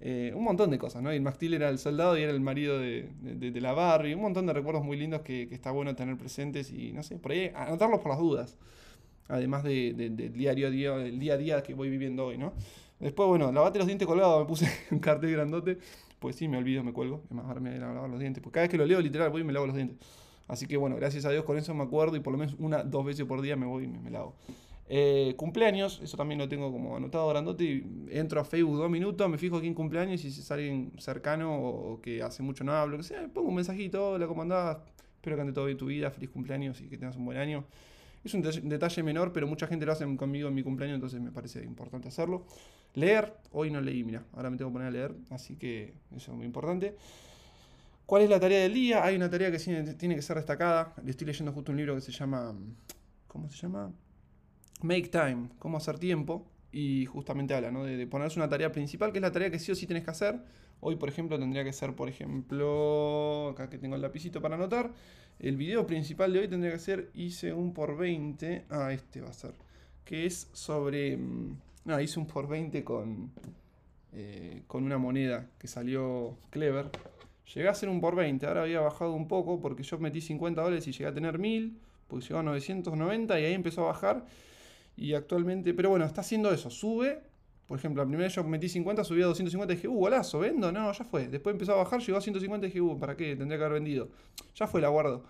Eh, 0.00 0.32
un 0.34 0.44
montón 0.44 0.70
de 0.70 0.78
cosas, 0.78 1.02
¿no? 1.02 1.12
Y 1.12 1.16
el 1.16 1.22
Max 1.22 1.38
era 1.42 1.68
el 1.68 1.78
soldado 1.78 2.16
y 2.16 2.22
era 2.22 2.30
el 2.30 2.40
marido 2.40 2.78
de, 2.78 3.10
la 3.60 3.72
Barbie. 3.72 4.14
Un 4.14 4.22
montón 4.22 4.46
de 4.46 4.52
recuerdos 4.52 4.84
muy 4.84 4.96
lindos 4.96 5.22
que, 5.22 5.42
está 5.50 5.70
bueno 5.70 5.94
tener 5.96 6.16
presentes 6.16 6.72
y 6.72 6.92
no 6.92 7.02
sé, 7.02 7.16
por 7.18 7.32
ahí 7.32 7.50
anotarlos 7.54 8.00
por 8.00 8.10
las 8.10 8.18
dudas. 8.18 8.56
Además 9.28 9.62
del 9.62 10.32
diario, 10.32 10.70
día, 10.70 10.94
el 10.94 11.18
día 11.18 11.34
a 11.34 11.36
día 11.36 11.62
que 11.62 11.74
voy 11.74 11.90
viviendo 11.90 12.26
hoy, 12.26 12.38
¿no? 12.38 12.54
Después, 13.00 13.28
bueno, 13.28 13.52
lavate 13.52 13.78
los 13.78 13.86
dientes 13.86 14.06
colgados, 14.06 14.40
me 14.40 14.46
puse 14.46 14.66
un 14.90 14.98
cartel 14.98 15.32
grandote. 15.32 15.78
Pues 16.18 16.34
sí, 16.36 16.48
me 16.48 16.56
olvido, 16.56 16.82
me 16.82 16.92
cuelgo. 16.92 17.22
Es 17.24 17.30
más, 17.30 17.44
ahora 17.46 17.60
me 17.60 17.70
voy 17.70 17.78
a 17.78 17.92
lavar 17.92 18.10
los 18.10 18.18
dientes. 18.18 18.42
Pues 18.42 18.52
cada 18.52 18.64
vez 18.64 18.70
que 18.70 18.76
lo 18.76 18.86
leo, 18.86 19.00
literal, 19.00 19.30
voy 19.30 19.42
y 19.42 19.44
me 19.44 19.52
lavo 19.52 19.66
los 19.66 19.76
dientes. 19.76 19.98
Así 20.48 20.66
que 20.66 20.76
bueno, 20.78 20.96
gracias 20.96 21.26
a 21.26 21.30
Dios 21.30 21.44
con 21.44 21.58
eso 21.58 21.74
me 21.74 21.84
acuerdo 21.84 22.16
y 22.16 22.20
por 22.20 22.32
lo 22.32 22.38
menos 22.38 22.56
una, 22.58 22.82
dos 22.82 23.04
veces 23.04 23.26
por 23.26 23.42
día 23.42 23.54
me 23.54 23.66
voy 23.66 23.84
y 23.84 23.86
me, 23.86 24.10
lavo. 24.10 24.34
Eh, 24.90 25.34
cumpleaños, 25.36 26.00
eso 26.02 26.16
también 26.16 26.38
lo 26.38 26.48
tengo 26.48 26.72
como 26.72 26.96
anotado 26.96 27.28
grandote. 27.28 27.84
Entro 28.10 28.40
a 28.40 28.44
Facebook 28.44 28.78
dos 28.78 28.90
minutos, 28.90 29.28
me 29.28 29.36
fijo 29.36 29.60
quién 29.60 29.74
cumpleaños 29.74 30.24
y 30.24 30.30
si 30.30 30.40
es 30.40 30.50
alguien 30.50 30.92
cercano 30.98 31.60
o 31.60 32.00
que 32.00 32.22
hace 32.22 32.42
mucho 32.42 32.64
no 32.64 32.72
hablo, 32.72 32.98
que 32.98 33.14
pongo 33.28 33.48
un 33.48 33.56
mensajito, 33.56 34.12
hola, 34.12 34.26
¿cómo 34.26 34.42
andás? 34.42 34.78
Espero 35.16 35.36
que 35.36 35.42
ande 35.42 35.52
todo 35.52 35.66
bien 35.66 35.76
tu 35.76 35.86
vida, 35.86 36.10
feliz 36.10 36.30
cumpleaños 36.30 36.80
y 36.80 36.88
que 36.88 36.96
tengas 36.96 37.16
un 37.16 37.26
buen 37.26 37.38
año. 37.38 37.64
Es 38.24 38.34
un 38.34 38.42
detalle 38.42 39.02
menor, 39.02 39.32
pero 39.32 39.46
mucha 39.46 39.66
gente 39.66 39.86
lo 39.86 39.92
hace 39.92 40.04
conmigo 40.16 40.48
en 40.48 40.54
mi 40.54 40.62
cumpleaños, 40.62 40.96
entonces 40.96 41.20
me 41.20 41.30
parece 41.30 41.62
importante 41.64 42.08
hacerlo. 42.08 42.44
Leer, 42.94 43.34
hoy 43.52 43.70
no 43.70 43.80
leí, 43.80 44.02
mira, 44.02 44.24
ahora 44.32 44.50
me 44.50 44.56
tengo 44.56 44.70
que 44.70 44.74
poner 44.74 44.88
a 44.88 44.90
leer, 44.90 45.14
así 45.30 45.56
que 45.56 45.92
eso 46.16 46.32
es 46.32 46.36
muy 46.36 46.46
importante. 46.46 46.96
¿Cuál 48.06 48.22
es 48.22 48.30
la 48.30 48.40
tarea 48.40 48.60
del 48.60 48.72
día? 48.72 49.04
Hay 49.04 49.16
una 49.16 49.28
tarea 49.28 49.52
que 49.52 49.58
tiene 49.98 50.14
que 50.16 50.22
ser 50.22 50.36
destacada. 50.36 50.94
Estoy 51.06 51.26
leyendo 51.26 51.52
justo 51.52 51.72
un 51.72 51.76
libro 51.76 51.94
que 51.94 52.00
se 52.00 52.10
llama. 52.10 52.54
¿Cómo 53.26 53.50
se 53.50 53.56
llama? 53.56 53.92
Make 54.80 55.08
Time, 55.08 55.48
cómo 55.58 55.76
hacer 55.76 55.98
tiempo. 55.98 56.46
Y 56.70 57.06
justamente 57.06 57.54
habla 57.54 57.70
¿no? 57.70 57.84
de, 57.84 58.06
ponerse 58.06 58.38
una 58.38 58.48
tarea 58.48 58.70
principal, 58.70 59.10
que 59.10 59.18
es 59.18 59.22
la 59.22 59.32
tarea 59.32 59.50
que 59.50 59.58
sí 59.58 59.72
o 59.72 59.74
sí 59.74 59.86
tienes 59.86 60.04
que 60.04 60.10
hacer. 60.10 60.38
Hoy, 60.80 60.96
por 60.96 61.08
ejemplo, 61.08 61.38
tendría 61.38 61.64
que 61.64 61.72
ser, 61.72 61.94
por 61.94 62.08
ejemplo, 62.08 63.48
acá 63.48 63.70
que 63.70 63.78
tengo 63.78 63.96
el 63.96 64.02
lapicito 64.02 64.40
para 64.40 64.54
anotar. 64.54 64.92
El 65.38 65.56
video 65.56 65.86
principal 65.86 66.32
de 66.32 66.40
hoy 66.40 66.48
tendría 66.48 66.72
que 66.72 66.78
ser 66.78 67.10
hice 67.14 67.52
un 67.52 67.72
por 67.72 67.96
20. 67.96 68.66
Ah, 68.70 68.92
este 68.92 69.20
va 69.20 69.30
a 69.30 69.32
ser. 69.32 69.54
Que 70.04 70.26
es 70.26 70.48
sobre. 70.52 71.16
Mm, 71.16 71.56
no, 71.86 72.00
hice 72.00 72.20
un 72.20 72.26
por 72.26 72.46
20 72.46 72.84
con, 72.84 73.30
eh, 74.12 74.62
con 74.66 74.84
una 74.84 74.98
moneda 74.98 75.48
que 75.58 75.68
salió 75.68 76.36
clever. 76.50 76.90
Llegué 77.54 77.68
a 77.68 77.70
hacer 77.70 77.88
un 77.88 78.00
por 78.00 78.14
20, 78.14 78.46
ahora 78.46 78.62
había 78.62 78.80
bajado 78.80 79.14
un 79.14 79.26
poco 79.26 79.58
porque 79.58 79.82
yo 79.82 79.98
metí 79.98 80.20
50 80.20 80.60
dólares 80.60 80.86
y 80.86 80.92
llegué 80.92 81.06
a 81.06 81.14
tener 81.14 81.38
1000, 81.38 81.78
pues 82.06 82.28
llegó 82.28 82.40
a 82.40 82.42
990 82.42 83.40
y 83.40 83.44
ahí 83.44 83.54
empezó 83.54 83.84
a 83.84 83.86
bajar. 83.86 84.26
Y 84.98 85.14
actualmente, 85.14 85.72
pero 85.74 85.90
bueno, 85.90 86.04
está 86.04 86.22
haciendo 86.22 86.52
eso, 86.52 86.70
sube. 86.70 87.22
Por 87.68 87.78
ejemplo, 87.78 88.02
la 88.02 88.08
primera 88.08 88.26
vez 88.26 88.34
yo 88.34 88.42
metí 88.42 88.68
50, 88.68 89.04
subí 89.04 89.22
a 89.22 89.26
250 89.26 89.72
y 89.72 89.76
dije, 89.76 89.86
uh, 89.86 89.94
golazo, 89.94 90.40
vendo. 90.40 90.72
No, 90.72 90.90
ya 90.90 91.04
fue. 91.04 91.28
Después 91.28 91.52
empezó 91.54 91.74
a 91.74 91.76
bajar, 91.76 92.00
llegó 92.00 92.18
a 92.18 92.20
150 92.20 92.66
y 92.66 92.70
dije, 92.70 92.80
uh, 92.80 92.98
¿para 92.98 93.16
qué? 93.16 93.36
Tendría 93.36 93.58
que 93.58 93.64
haber 93.64 93.74
vendido. 93.74 94.08
Ya 94.56 94.66
fue, 94.66 94.80
la 94.80 94.88
guardo. 94.88 95.22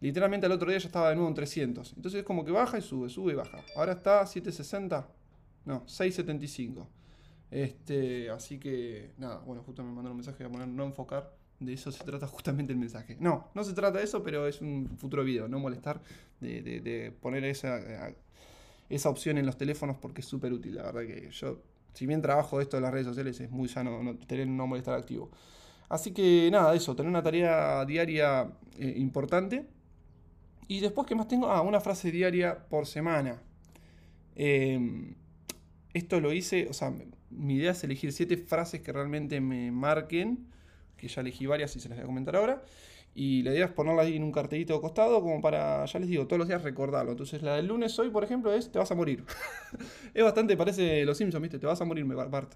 Literalmente 0.00 0.46
al 0.46 0.52
otro 0.52 0.70
día 0.70 0.78
ya 0.78 0.86
estaba 0.86 1.08
de 1.08 1.16
nuevo 1.16 1.28
en 1.28 1.34
300. 1.34 1.94
Entonces 1.96 2.20
es 2.20 2.24
como 2.24 2.44
que 2.44 2.52
baja 2.52 2.78
y 2.78 2.82
sube, 2.82 3.08
sube 3.08 3.32
y 3.32 3.34
baja. 3.34 3.58
Ahora 3.74 3.92
está 3.92 4.24
760. 4.24 5.08
No, 5.64 5.84
6.75. 5.86 6.86
Este, 7.50 8.30
así 8.30 8.60
que, 8.60 9.10
nada, 9.18 9.38
bueno, 9.38 9.64
justo 9.64 9.82
me 9.82 9.88
mandaron 9.88 10.12
un 10.12 10.18
mensaje 10.18 10.44
a 10.44 10.48
poner 10.48 10.68
no 10.68 10.84
enfocar. 10.84 11.34
De 11.58 11.72
eso 11.72 11.90
se 11.90 12.04
trata 12.04 12.28
justamente 12.28 12.72
el 12.72 12.78
mensaje. 12.78 13.16
No, 13.18 13.48
no 13.52 13.64
se 13.64 13.72
trata 13.72 13.98
de 13.98 14.04
eso, 14.04 14.22
pero 14.22 14.46
es 14.46 14.60
un 14.60 14.96
futuro 14.96 15.24
video. 15.24 15.48
No 15.48 15.58
molestar 15.58 16.00
de, 16.38 17.12
poner 17.20 17.42
esa, 17.44 17.80
esa 18.88 19.08
opción 19.08 19.38
en 19.38 19.46
los 19.46 19.56
teléfonos 19.56 19.96
porque 19.98 20.20
es 20.20 20.26
súper 20.26 20.52
útil. 20.52 20.76
La 20.76 20.84
verdad 20.84 21.02
que 21.02 21.30
yo, 21.30 21.62
si 21.94 22.06
bien 22.06 22.22
trabajo 22.22 22.60
esto 22.60 22.76
en 22.76 22.84
las 22.84 22.92
redes 22.92 23.06
sociales, 23.06 23.38
es 23.40 23.50
muy 23.50 23.68
sano 23.68 24.02
no, 24.02 24.16
tener 24.16 24.46
no 24.46 24.66
molestar 24.66 24.94
activo. 24.94 25.30
Así 25.88 26.12
que 26.12 26.48
nada, 26.50 26.74
eso, 26.74 26.94
tener 26.94 27.08
una 27.08 27.22
tarea 27.22 27.84
diaria 27.84 28.50
eh, 28.78 28.94
importante. 28.96 29.66
Y 30.66 30.80
después, 30.80 31.06
¿qué 31.06 31.14
más 31.14 31.28
tengo? 31.28 31.50
Ah, 31.50 31.62
una 31.62 31.80
frase 31.80 32.10
diaria 32.10 32.58
por 32.68 32.86
semana. 32.86 33.40
Eh, 34.36 35.14
esto 35.94 36.20
lo 36.20 36.32
hice, 36.32 36.68
o 36.68 36.72
sea, 36.72 36.92
mi 37.30 37.54
idea 37.56 37.72
es 37.72 37.82
elegir 37.84 38.12
siete 38.12 38.36
frases 38.36 38.80
que 38.82 38.92
realmente 38.92 39.40
me 39.40 39.70
marquen, 39.70 40.46
que 40.96 41.08
ya 41.08 41.22
elegí 41.22 41.46
varias 41.46 41.74
y 41.76 41.80
se 41.80 41.88
las 41.88 41.98
voy 41.98 42.04
a 42.04 42.06
comentar 42.06 42.36
ahora. 42.36 42.62
Y 43.20 43.42
la 43.42 43.52
idea 43.52 43.64
es 43.64 43.72
ponerla 43.72 44.02
ahí 44.02 44.14
en 44.14 44.22
un 44.22 44.30
cartelito 44.30 44.74
de 44.74 44.80
costado, 44.80 45.20
como 45.20 45.40
para, 45.40 45.84
ya 45.86 45.98
les 45.98 46.08
digo, 46.08 46.28
todos 46.28 46.38
los 46.38 46.46
días 46.46 46.62
recordarlo. 46.62 47.10
Entonces, 47.10 47.42
la 47.42 47.56
del 47.56 47.66
lunes 47.66 47.98
hoy, 47.98 48.10
por 48.10 48.22
ejemplo, 48.22 48.52
es: 48.52 48.70
Te 48.70 48.78
vas 48.78 48.92
a 48.92 48.94
morir. 48.94 49.24
es 50.14 50.22
bastante, 50.22 50.56
parece 50.56 51.04
los 51.04 51.18
Simpsons, 51.18 51.42
¿viste? 51.42 51.58
Te 51.58 51.66
vas 51.66 51.80
a 51.80 51.84
morir, 51.84 52.04
Bart. 52.04 52.54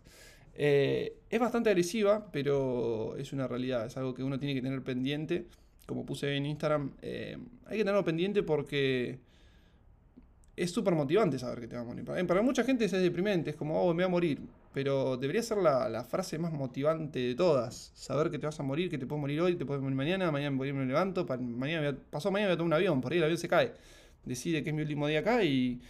Eh, 0.55 1.17
es 1.29 1.41
bastante 1.41 1.69
agresiva, 1.69 2.31
pero 2.31 3.17
es 3.17 3.33
una 3.33 3.49
realidad, 3.49 3.87
es 3.87 3.97
algo 3.97 4.15
que 4.15 4.23
uno 4.23 4.39
tiene 4.39 4.55
que 4.55 4.63
tener 4.63 4.85
pendiente. 4.85 5.49
Como 5.85 6.07
puse 6.07 6.37
en 6.37 6.47
Instagram, 6.47 6.93
eh, 7.03 7.37
hay 7.67 7.79
que 7.79 7.83
tenerlo 7.83 8.05
pendiente 8.05 8.45
porque 8.45 9.19
es 10.55 10.71
súper 10.71 10.95
motivante 10.95 11.41
saber 11.41 11.59
que 11.59 11.67
te 11.67 11.75
va 11.75 11.83
a 11.83 11.85
morir. 11.85 12.05
Para, 12.05 12.41
mucha 12.41 12.63
gente 12.63 12.85
es 12.85 12.93
deprimente, 12.93 13.51
es 13.51 13.57
como, 13.57 13.83
oh, 13.83 13.89
me 13.89 14.05
voy 14.05 14.05
a 14.05 14.09
morir. 14.09 14.41
Pero 14.73 15.17
debería 15.19 15.43
ser 15.43 15.59
la, 15.59 16.05
frase 16.05 16.39
más 16.39 16.53
motivante 16.53 17.19
de 17.19 17.35
todas. 17.35 17.93
Saber 17.95 18.31
que 18.31 18.39
te 18.39 18.47
vas 18.47 18.59
a 18.59 18.63
morir, 18.63 18.91
que 18.91 18.99
te 18.99 19.07
puedes 19.07 19.21
morir 19.21 19.41
hoy, 19.41 19.57
te 19.57 19.67
puedes 19.67 19.83
morir 19.83 19.97
mañana, 19.97 20.31
mañana 20.31 20.51
me 20.51 20.87
levanto, 20.87 21.27
mañana 21.27 21.97
pasó 22.11 22.31
mañana 22.31 22.51
voy 22.51 22.55
a 22.55 22.59
tomar 22.59 22.69
un 22.69 22.73
avión, 22.75 23.01
por 23.01 23.13
ahí 23.13 23.19
el 23.19 23.25
avión 23.25 23.39
se 23.39 23.49
cae. 23.49 23.73
Decide 24.25 24.63
que 24.63 24.71
es 24.71 24.75
mi 24.75 24.83
último 24.83 25.07
día 25.07 25.21
acá 25.21 25.45
y... 25.45 25.81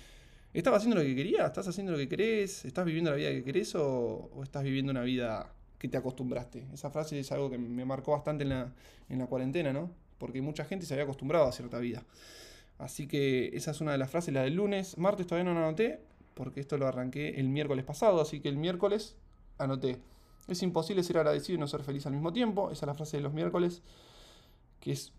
¿Estás 0.54 0.74
haciendo 0.74 0.96
lo 0.96 1.02
que 1.02 1.16
querías? 1.16 1.46
¿Estás 1.46 1.66
haciendo 1.68 1.92
lo 1.92 1.98
que 1.98 2.08
querés? 2.08 2.66
¿Estás 2.66 2.84
viviendo 2.84 3.10
la 3.10 3.16
vida 3.16 3.30
que 3.30 3.42
querés 3.42 3.74
o, 3.74 4.30
estás 4.42 4.62
viviendo 4.62 4.92
una 4.92 5.00
vida 5.00 5.50
que 5.78 5.88
te 5.88 5.96
acostumbraste? 5.96 6.66
Esa 6.74 6.90
frase 6.90 7.18
es 7.18 7.32
algo 7.32 7.48
que 7.48 7.56
me 7.56 7.86
marcó 7.86 8.12
bastante 8.12 8.44
en 8.44 8.50
la, 8.50 8.72
en 9.08 9.18
la 9.18 9.26
cuarentena, 9.28 9.72
¿no? 9.72 9.90
Porque 10.18 10.42
mucha 10.42 10.66
gente 10.66 10.84
se 10.84 10.92
había 10.92 11.04
acostumbrado 11.04 11.46
a 11.46 11.52
cierta 11.52 11.78
vida. 11.78 12.04
Así 12.76 13.06
que 13.06 13.50
esa 13.54 13.70
es 13.70 13.80
una 13.80 13.92
de 13.92 13.98
las 13.98 14.10
frases, 14.10 14.34
la 14.34 14.42
del 14.42 14.56
lunes. 14.56 14.98
Martes 14.98 15.26
todavía 15.26 15.50
no 15.50 15.58
la 15.58 15.66
anoté, 15.66 16.00
porque 16.34 16.60
esto 16.60 16.78
lo 16.78 16.86
arranqué 16.86 17.40
el 17.40 17.48
miércoles 17.48 17.84
pasado, 17.84 18.20
así 18.20 18.40
que 18.40 18.48
el 18.48 18.56
miércoles 18.56 19.16
anoté. 19.58 19.98
Es 20.48 20.62
imposible 20.62 21.02
ser 21.02 21.18
agradecido 21.18 21.56
y 21.56 21.60
no 21.60 21.68
ser 21.68 21.82
feliz 21.82 22.06
al 22.06 22.12
mismo 22.12 22.32
tiempo. 22.32 22.70
Esa 22.70 22.84
es 22.84 22.88
la 22.88 22.94
frase 22.94 23.16
de 23.18 23.22
los 23.22 23.32
miércoles, 23.32 23.82
que 24.80 24.92
es 24.92 25.12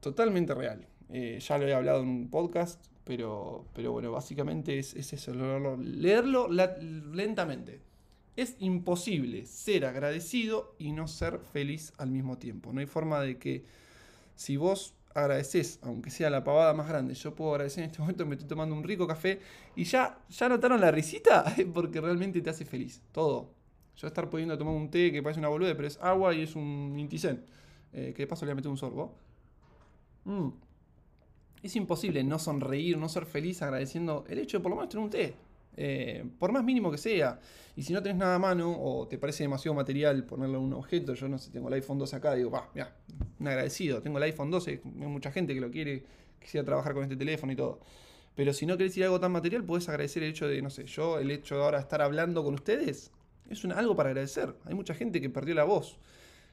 totalmente 0.00 0.54
real. 0.54 0.86
Eh, 1.10 1.38
ya 1.40 1.58
lo 1.58 1.66
he 1.66 1.74
hablado 1.74 2.02
en 2.02 2.08
un 2.08 2.30
podcast, 2.30 2.82
pero, 3.04 3.66
pero 3.74 3.92
bueno, 3.92 4.12
básicamente 4.12 4.78
es, 4.78 4.94
eso, 4.94 5.34
leerlo, 5.34 6.48
lentamente. 6.48 7.80
Es 8.36 8.56
imposible 8.60 9.44
ser 9.46 9.84
agradecido 9.84 10.74
y 10.78 10.92
no 10.92 11.08
ser 11.08 11.40
feliz 11.40 11.92
al 11.98 12.10
mismo 12.10 12.38
tiempo. 12.38 12.72
No 12.72 12.80
hay 12.80 12.86
forma 12.86 13.20
de 13.20 13.38
que 13.38 13.64
si 14.36 14.56
vos 14.56 14.94
agradeces, 15.14 15.78
aunque 15.82 16.10
sea 16.10 16.30
la 16.30 16.44
pavada 16.44 16.72
más 16.72 16.88
grande, 16.88 17.14
yo 17.14 17.34
puedo 17.34 17.52
agradecer 17.52 17.84
en 17.84 17.90
este 17.90 18.00
momento, 18.00 18.26
me 18.26 18.34
estoy 18.34 18.48
tomando 18.48 18.74
un 18.74 18.84
rico 18.84 19.06
café 19.06 19.40
y 19.74 19.84
ya, 19.84 20.18
ya 20.28 20.48
notaron 20.48 20.80
la 20.80 20.90
risita, 20.90 21.44
porque 21.74 22.00
realmente 22.00 22.40
te 22.40 22.50
hace 22.50 22.64
feliz. 22.64 23.02
Todo. 23.12 23.50
Yo 23.96 24.06
estar 24.06 24.30
pudiendo 24.30 24.56
tomar 24.56 24.74
un 24.74 24.90
té 24.90 25.12
que 25.12 25.22
parece 25.22 25.40
una 25.40 25.48
boluda, 25.48 25.74
pero 25.74 25.88
es 25.88 25.98
agua 26.00 26.34
y 26.34 26.42
es 26.42 26.56
un 26.56 26.96
inticen. 26.98 27.44
Eh, 27.92 28.12
que 28.14 28.22
de 28.22 28.26
paso 28.26 28.44
le 28.44 28.50
voy 28.50 28.52
a 28.52 28.56
meter 28.56 28.70
un 28.70 28.78
sorbo. 28.78 29.14
Mm. 30.24 30.48
Es 31.62 31.76
imposible 31.76 32.24
no 32.24 32.38
sonreír, 32.38 32.96
no 32.96 33.08
ser 33.08 33.26
feliz 33.26 33.60
agradeciendo 33.62 34.24
el 34.28 34.38
hecho 34.38 34.58
de 34.58 34.62
por 34.62 34.70
lo 34.70 34.76
menos 34.76 34.88
tener 34.88 35.04
un 35.04 35.10
té. 35.10 35.34
Eh, 35.76 36.24
por 36.38 36.52
más 36.52 36.64
mínimo 36.64 36.90
que 36.90 36.98
sea. 36.98 37.40
Y 37.76 37.82
si 37.82 37.92
no 37.92 38.02
tenés 38.02 38.18
nada 38.18 38.34
a 38.34 38.38
mano 38.38 38.76
o 38.78 39.06
te 39.08 39.18
parece 39.18 39.44
demasiado 39.44 39.74
material 39.74 40.24
ponerlo 40.24 40.58
en 40.58 40.64
un 40.64 40.72
objeto, 40.74 41.14
yo 41.14 41.28
no 41.28 41.38
sé, 41.38 41.50
tengo 41.50 41.68
el 41.68 41.74
iPhone 41.74 41.98
12 41.98 42.16
acá, 42.16 42.34
digo, 42.34 42.50
va, 42.50 42.68
mira, 42.74 42.94
un 43.38 43.48
agradecido, 43.48 44.02
tengo 44.02 44.18
el 44.18 44.24
iPhone 44.24 44.50
12, 44.50 44.82
hay 44.84 45.06
mucha 45.06 45.30
gente 45.30 45.54
que 45.54 45.60
lo 45.60 45.70
quiere, 45.70 46.04
quisiera 46.40 46.64
trabajar 46.64 46.92
con 46.92 47.04
este 47.04 47.16
teléfono 47.16 47.52
y 47.52 47.56
todo. 47.56 47.80
Pero 48.34 48.52
si 48.52 48.66
no 48.66 48.76
querés 48.76 48.96
ir 48.96 49.04
a 49.04 49.06
algo 49.06 49.20
tan 49.20 49.32
material, 49.32 49.64
puedes 49.64 49.88
agradecer 49.88 50.22
el 50.22 50.30
hecho 50.30 50.48
de, 50.48 50.60
no 50.60 50.70
sé, 50.70 50.84
yo, 50.86 51.18
el 51.18 51.30
hecho 51.30 51.56
de 51.56 51.62
ahora 51.62 51.78
estar 51.78 52.02
hablando 52.02 52.44
con 52.44 52.54
ustedes, 52.54 53.10
es 53.48 53.64
algo 53.64 53.96
para 53.96 54.10
agradecer. 54.10 54.54
Hay 54.64 54.74
mucha 54.74 54.94
gente 54.94 55.20
que 55.20 55.30
perdió 55.30 55.54
la 55.54 55.64
voz 55.64 55.98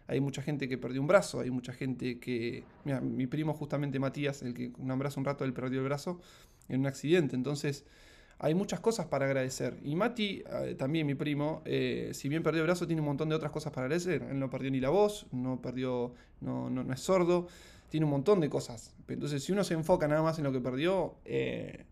hay 0.07 0.21
mucha 0.21 0.41
gente 0.41 0.69
que 0.69 0.77
perdió 0.77 1.01
un 1.01 1.07
brazo, 1.07 1.41
hay 1.41 1.51
mucha 1.51 1.73
gente 1.73 2.17
que... 2.19 2.63
Mira, 2.85 3.01
mi 3.01 3.27
primo 3.27 3.53
justamente 3.53 3.99
Matías, 3.99 4.41
el 4.41 4.53
que 4.53 4.71
un 4.77 4.89
un 4.89 5.25
rato, 5.25 5.43
él 5.43 5.53
perdió 5.53 5.79
el 5.79 5.85
brazo 5.85 6.21
en 6.69 6.79
un 6.79 6.87
accidente. 6.87 7.35
Entonces, 7.35 7.85
hay 8.39 8.53
muchas 8.53 8.79
cosas 8.79 9.07
para 9.07 9.25
agradecer. 9.25 9.77
Y 9.83 9.95
Mati, 9.95 10.43
eh, 10.45 10.75
también 10.77 11.07
mi 11.07 11.15
primo, 11.15 11.61
eh, 11.65 12.11
si 12.13 12.29
bien 12.29 12.43
perdió 12.43 12.61
el 12.61 12.67
brazo, 12.67 12.85
tiene 12.85 13.01
un 13.01 13.07
montón 13.07 13.29
de 13.29 13.35
otras 13.35 13.51
cosas 13.51 13.73
para 13.73 13.85
agradecer. 13.85 14.23
Él 14.29 14.39
no 14.39 14.49
perdió 14.49 14.69
ni 14.69 14.79
la 14.79 14.89
voz, 14.89 15.25
no 15.31 15.61
perdió, 15.61 16.13
no, 16.41 16.69
no, 16.69 16.93
es 16.93 16.99
sordo, 16.99 17.47
tiene 17.89 18.05
un 18.05 18.11
montón 18.11 18.39
de 18.39 18.49
cosas. 18.49 18.93
Entonces, 19.07 19.43
si 19.43 19.51
uno 19.51 19.63
se 19.63 19.73
enfoca 19.73 20.07
nada 20.07 20.21
más 20.21 20.37
en 20.37 20.43
lo 20.43 20.51
que 20.51 20.59
perdió, 20.59 21.15
eh, 21.25 21.85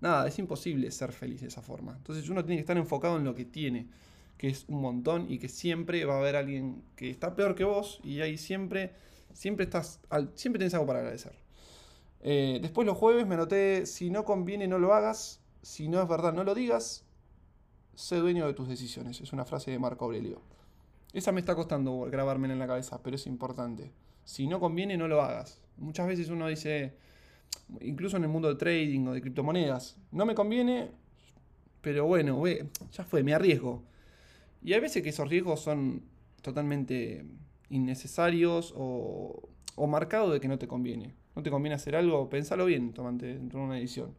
nada, 0.00 0.26
es 0.26 0.38
imposible 0.38 0.90
ser 0.90 1.12
feliz 1.12 1.42
de 1.42 1.48
esa 1.48 1.62
forma. 1.62 1.94
Entonces, 1.96 2.28
uno 2.28 2.44
tiene 2.44 2.56
que 2.56 2.62
estar 2.62 2.76
enfocado 2.76 3.16
en 3.16 3.24
lo 3.24 3.34
que 3.34 3.44
tiene 3.44 3.88
que 4.36 4.48
es 4.48 4.64
un 4.68 4.80
montón 4.80 5.30
y 5.30 5.38
que 5.38 5.48
siempre 5.48 6.04
va 6.04 6.16
a 6.16 6.18
haber 6.18 6.34
alguien 6.34 6.82
que 6.96 7.08
está 7.08 7.36
peor 7.36 7.54
que 7.54 7.62
vos 7.62 8.00
y 8.02 8.20
ahí 8.20 8.36
siempre, 8.36 8.92
siempre 9.32 9.64
estás, 9.64 10.00
siempre 10.34 10.58
tienes 10.58 10.74
algo 10.74 10.86
para 10.86 10.98
agradecer. 10.98 11.32
Después 12.20 12.84
los 12.84 12.98
jueves 12.98 13.28
me 13.28 13.36
anoté, 13.36 13.86
si 13.86 14.10
no 14.10 14.24
conviene 14.24 14.66
no 14.66 14.80
lo 14.80 14.92
hagas, 14.92 15.43
si 15.64 15.88
no 15.88 16.02
es 16.02 16.08
verdad 16.08 16.34
no 16.34 16.44
lo 16.44 16.54
digas, 16.54 17.04
sé 17.94 18.16
dueño 18.16 18.46
de 18.46 18.52
tus 18.52 18.68
decisiones. 18.68 19.20
Es 19.20 19.32
una 19.32 19.46
frase 19.46 19.70
de 19.70 19.78
Marco 19.78 20.04
Aurelio. 20.04 20.40
Esa 21.14 21.32
me 21.32 21.40
está 21.40 21.54
costando 21.54 22.00
grabarme 22.10 22.52
en 22.52 22.58
la 22.58 22.66
cabeza, 22.66 23.02
pero 23.02 23.16
es 23.16 23.26
importante. 23.26 23.90
Si 24.24 24.46
no 24.46 24.60
conviene 24.60 24.96
no 24.96 25.08
lo 25.08 25.22
hagas. 25.22 25.60
Muchas 25.78 26.06
veces 26.06 26.28
uno 26.28 26.48
dice, 26.48 26.94
incluso 27.80 28.18
en 28.18 28.24
el 28.24 28.28
mundo 28.28 28.48
de 28.48 28.56
trading 28.56 29.06
o 29.06 29.12
de 29.14 29.22
criptomonedas, 29.22 29.96
no 30.12 30.26
me 30.26 30.34
conviene, 30.34 30.90
pero 31.80 32.04
bueno, 32.06 32.42
ya 32.92 33.04
fue, 33.04 33.22
me 33.22 33.32
arriesgo. 33.32 33.82
Y 34.62 34.74
hay 34.74 34.80
veces 34.80 35.02
que 35.02 35.10
esos 35.10 35.28
riesgos 35.28 35.60
son 35.60 36.02
totalmente 36.42 37.24
innecesarios 37.70 38.74
o, 38.76 39.48
o 39.76 39.86
marcados 39.86 40.32
de 40.32 40.40
que 40.40 40.48
no 40.48 40.58
te 40.58 40.68
conviene. 40.68 41.14
No 41.34 41.42
te 41.42 41.50
conviene 41.50 41.74
hacer 41.74 41.96
algo, 41.96 42.28
pensalo 42.28 42.66
bien, 42.66 42.92
tomate 42.92 43.38
una 43.54 43.78
edición. 43.78 44.14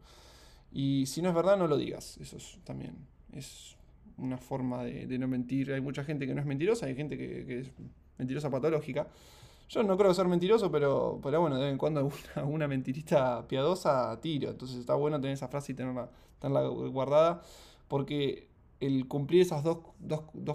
Y 0.78 1.06
si 1.06 1.22
no 1.22 1.30
es 1.30 1.34
verdad, 1.34 1.56
no 1.56 1.66
lo 1.66 1.78
digas. 1.78 2.18
Eso 2.18 2.36
también 2.62 2.94
es 3.32 3.76
una 4.18 4.36
forma 4.36 4.84
de, 4.84 5.18
no 5.18 5.26
mentir. 5.26 5.72
Hay 5.72 5.80
mucha 5.80 6.04
gente 6.04 6.26
que 6.26 6.34
no 6.34 6.40
es 6.42 6.46
mentirosa, 6.46 6.84
hay 6.84 6.94
gente 6.94 7.16
que, 7.16 7.60
es 7.60 7.68
mentirosa 8.18 8.50
patológica. 8.50 9.08
Yo 9.70 9.82
no 9.82 9.96
creo 9.96 10.12
ser 10.12 10.28
mentiroso, 10.28 10.70
pero, 10.70 11.18
pero 11.22 11.40
bueno, 11.40 11.56
de 11.56 11.64
vez 11.64 11.72
en 11.72 11.78
cuando 11.78 12.00
alguna, 12.00 12.44
una 12.46 12.68
mentirita 12.68 13.48
piadosa 13.48 14.20
tiro. 14.20 14.50
Entonces 14.50 14.76
está 14.76 14.94
bueno 14.94 15.18
tener 15.18 15.32
esa 15.32 15.48
frase 15.48 15.72
y 15.72 15.74
tenerla, 15.74 16.10
tenerla 16.40 16.68
guardada. 16.68 17.40
Porque 17.88 18.50
el 18.78 19.08
cumplir 19.08 19.40
esas 19.40 19.64
dos, 19.64 19.78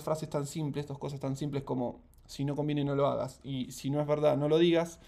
frases 0.04 0.30
tan 0.30 0.46
simples, 0.46 0.86
dos 0.86 1.00
cosas 1.00 1.20
tan 1.20 1.36
simples 1.36 1.64
como 1.64 2.00
si 2.28 2.46
no 2.46 2.56
conviene 2.56 2.84
no 2.84 2.94
lo 2.94 3.08
hagas 3.08 3.40
y 3.44 3.72
si 3.72 3.90
no 3.90 4.00
es 4.00 4.06
verdad 4.06 4.38
no 4.38 4.48
lo 4.48 4.60
digas, 4.60 5.00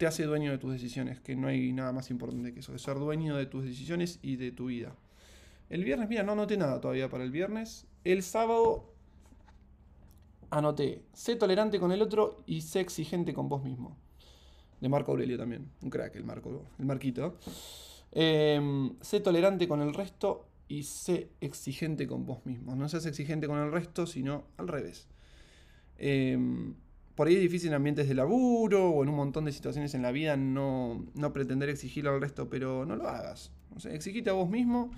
te 0.00 0.06
hace 0.06 0.24
dueño 0.24 0.50
de 0.50 0.56
tus 0.56 0.72
decisiones, 0.72 1.20
que 1.20 1.36
no 1.36 1.48
hay 1.48 1.74
nada 1.74 1.92
más 1.92 2.10
importante 2.10 2.54
que 2.54 2.60
eso, 2.60 2.72
de 2.72 2.78
ser 2.78 2.94
dueño 2.94 3.36
de 3.36 3.44
tus 3.44 3.66
decisiones 3.66 4.18
y 4.22 4.36
de 4.36 4.50
tu 4.50 4.68
vida. 4.68 4.96
El 5.68 5.84
viernes, 5.84 6.08
mira, 6.08 6.22
no 6.22 6.32
anoté 6.32 6.56
nada 6.56 6.80
todavía 6.80 7.10
para 7.10 7.22
el 7.22 7.30
viernes. 7.30 7.86
El 8.02 8.22
sábado 8.22 8.94
anoté, 10.48 11.02
sé 11.12 11.36
tolerante 11.36 11.78
con 11.78 11.92
el 11.92 12.00
otro 12.00 12.38
y 12.46 12.62
sé 12.62 12.80
exigente 12.80 13.34
con 13.34 13.50
vos 13.50 13.62
mismo. 13.62 13.98
De 14.80 14.88
Marco 14.88 15.10
Aurelio 15.10 15.36
también, 15.36 15.70
un 15.82 15.90
crack 15.90 16.16
el 16.16 16.24
Marco, 16.24 16.64
el 16.78 16.86
Marquito. 16.86 17.36
Em, 18.10 18.96
sé 19.02 19.20
tolerante 19.20 19.68
con 19.68 19.82
el 19.82 19.92
resto 19.92 20.48
y 20.66 20.84
sé 20.84 21.28
exigente 21.42 22.06
con 22.06 22.24
vos 22.24 22.46
mismo. 22.46 22.74
No 22.74 22.88
seas 22.88 23.04
exigente 23.04 23.46
con 23.46 23.58
el 23.58 23.70
resto, 23.70 24.06
sino 24.06 24.44
al 24.56 24.66
revés. 24.66 25.08
Em, 25.98 26.74
por 27.20 27.28
ahí 27.28 27.34
es 27.34 27.42
difícil 27.42 27.68
en 27.68 27.74
ambientes 27.74 28.08
de 28.08 28.14
laburo 28.14 28.88
o 28.88 29.02
en 29.02 29.10
un 29.10 29.14
montón 29.14 29.44
de 29.44 29.52
situaciones 29.52 29.92
en 29.92 30.00
la 30.00 30.10
vida 30.10 30.38
no, 30.38 31.04
pretender 31.34 31.68
exigirlo 31.68 32.14
al 32.14 32.18
resto, 32.22 32.48
pero 32.48 32.86
no 32.86 32.96
lo 32.96 33.06
hagas. 33.06 33.52
O 33.76 33.78
sea, 33.78 33.92
exigite 33.92 34.30
a 34.30 34.32
vos 34.32 34.48
mismo 34.48 34.90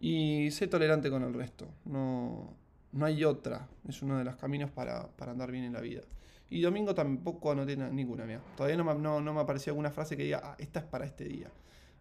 y 0.00 0.50
sé 0.50 0.66
tolerante 0.66 1.10
con 1.10 1.22
el 1.22 1.34
resto. 1.34 1.68
No, 1.84 2.56
no 2.92 3.04
hay 3.04 3.22
otra. 3.24 3.68
Es 3.86 4.00
uno 4.00 4.16
de 4.16 4.24
los 4.24 4.36
caminos 4.36 4.70
para, 4.70 5.10
andar 5.18 5.50
bien 5.50 5.64
en 5.64 5.74
la 5.74 5.82
vida. 5.82 6.00
Y 6.48 6.62
domingo 6.62 6.94
tampoco 6.94 7.52
anoté 7.52 7.76
ninguna, 7.76 8.24
mía. 8.24 8.40
Todavía 8.56 8.78
no 8.78 8.84
me, 8.84 8.94
no, 8.94 9.20
no 9.20 9.34
me 9.34 9.40
apareció 9.42 9.72
alguna 9.72 9.90
frase 9.90 10.16
que 10.16 10.22
diga, 10.22 10.40
ah, 10.42 10.56
esta 10.58 10.80
es 10.80 10.86
para 10.86 11.04
este 11.04 11.24
día. 11.24 11.50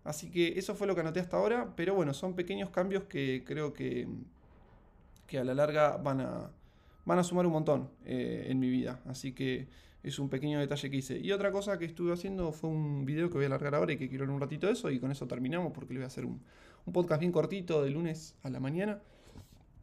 Así 0.05 0.31
que 0.31 0.57
eso 0.59 0.75
fue 0.75 0.87
lo 0.87 0.95
que 0.95 1.01
anoté 1.01 1.19
hasta 1.19 1.35
ahora, 1.35 1.73
pero 1.75 1.93
bueno, 1.93 2.13
son 2.13 2.35
pequeños 2.35 2.69
cambios 2.69 3.03
que 3.03 3.43
creo 3.45 3.73
que, 3.73 4.07
que 5.27 5.39
a 5.39 5.43
la 5.43 5.53
larga 5.53 5.97
van 5.97 6.21
a, 6.21 6.51
van 7.05 7.19
a 7.19 7.23
sumar 7.23 7.45
un 7.45 7.53
montón 7.53 7.89
eh, 8.05 8.47
en 8.49 8.59
mi 8.59 8.69
vida. 8.69 9.01
Así 9.05 9.33
que 9.33 9.67
es 10.03 10.19
un 10.19 10.29
pequeño 10.29 10.59
detalle 10.59 10.89
que 10.89 10.97
hice. 10.97 11.19
Y 11.19 11.31
otra 11.31 11.51
cosa 11.51 11.77
que 11.77 11.85
estuve 11.85 12.13
haciendo 12.13 12.51
fue 12.51 12.69
un 12.69 13.05
video 13.05 13.29
que 13.29 13.35
voy 13.35 13.43
a 13.43 13.47
alargar 13.47 13.75
ahora 13.75 13.93
y 13.93 13.97
que 13.97 14.09
quiero 14.09 14.23
en 14.23 14.31
un 14.31 14.39
ratito 14.39 14.67
de 14.67 14.73
eso 14.73 14.89
y 14.89 14.99
con 14.99 15.11
eso 15.11 15.27
terminamos 15.27 15.71
porque 15.73 15.93
le 15.93 15.99
voy 15.99 16.05
a 16.05 16.07
hacer 16.07 16.25
un, 16.25 16.41
podcast 16.91 17.19
bien 17.19 17.31
cortito 17.31 17.83
de 17.83 17.91
lunes 17.91 18.35
a 18.43 18.49
la 18.49 18.59
mañana. 18.59 18.99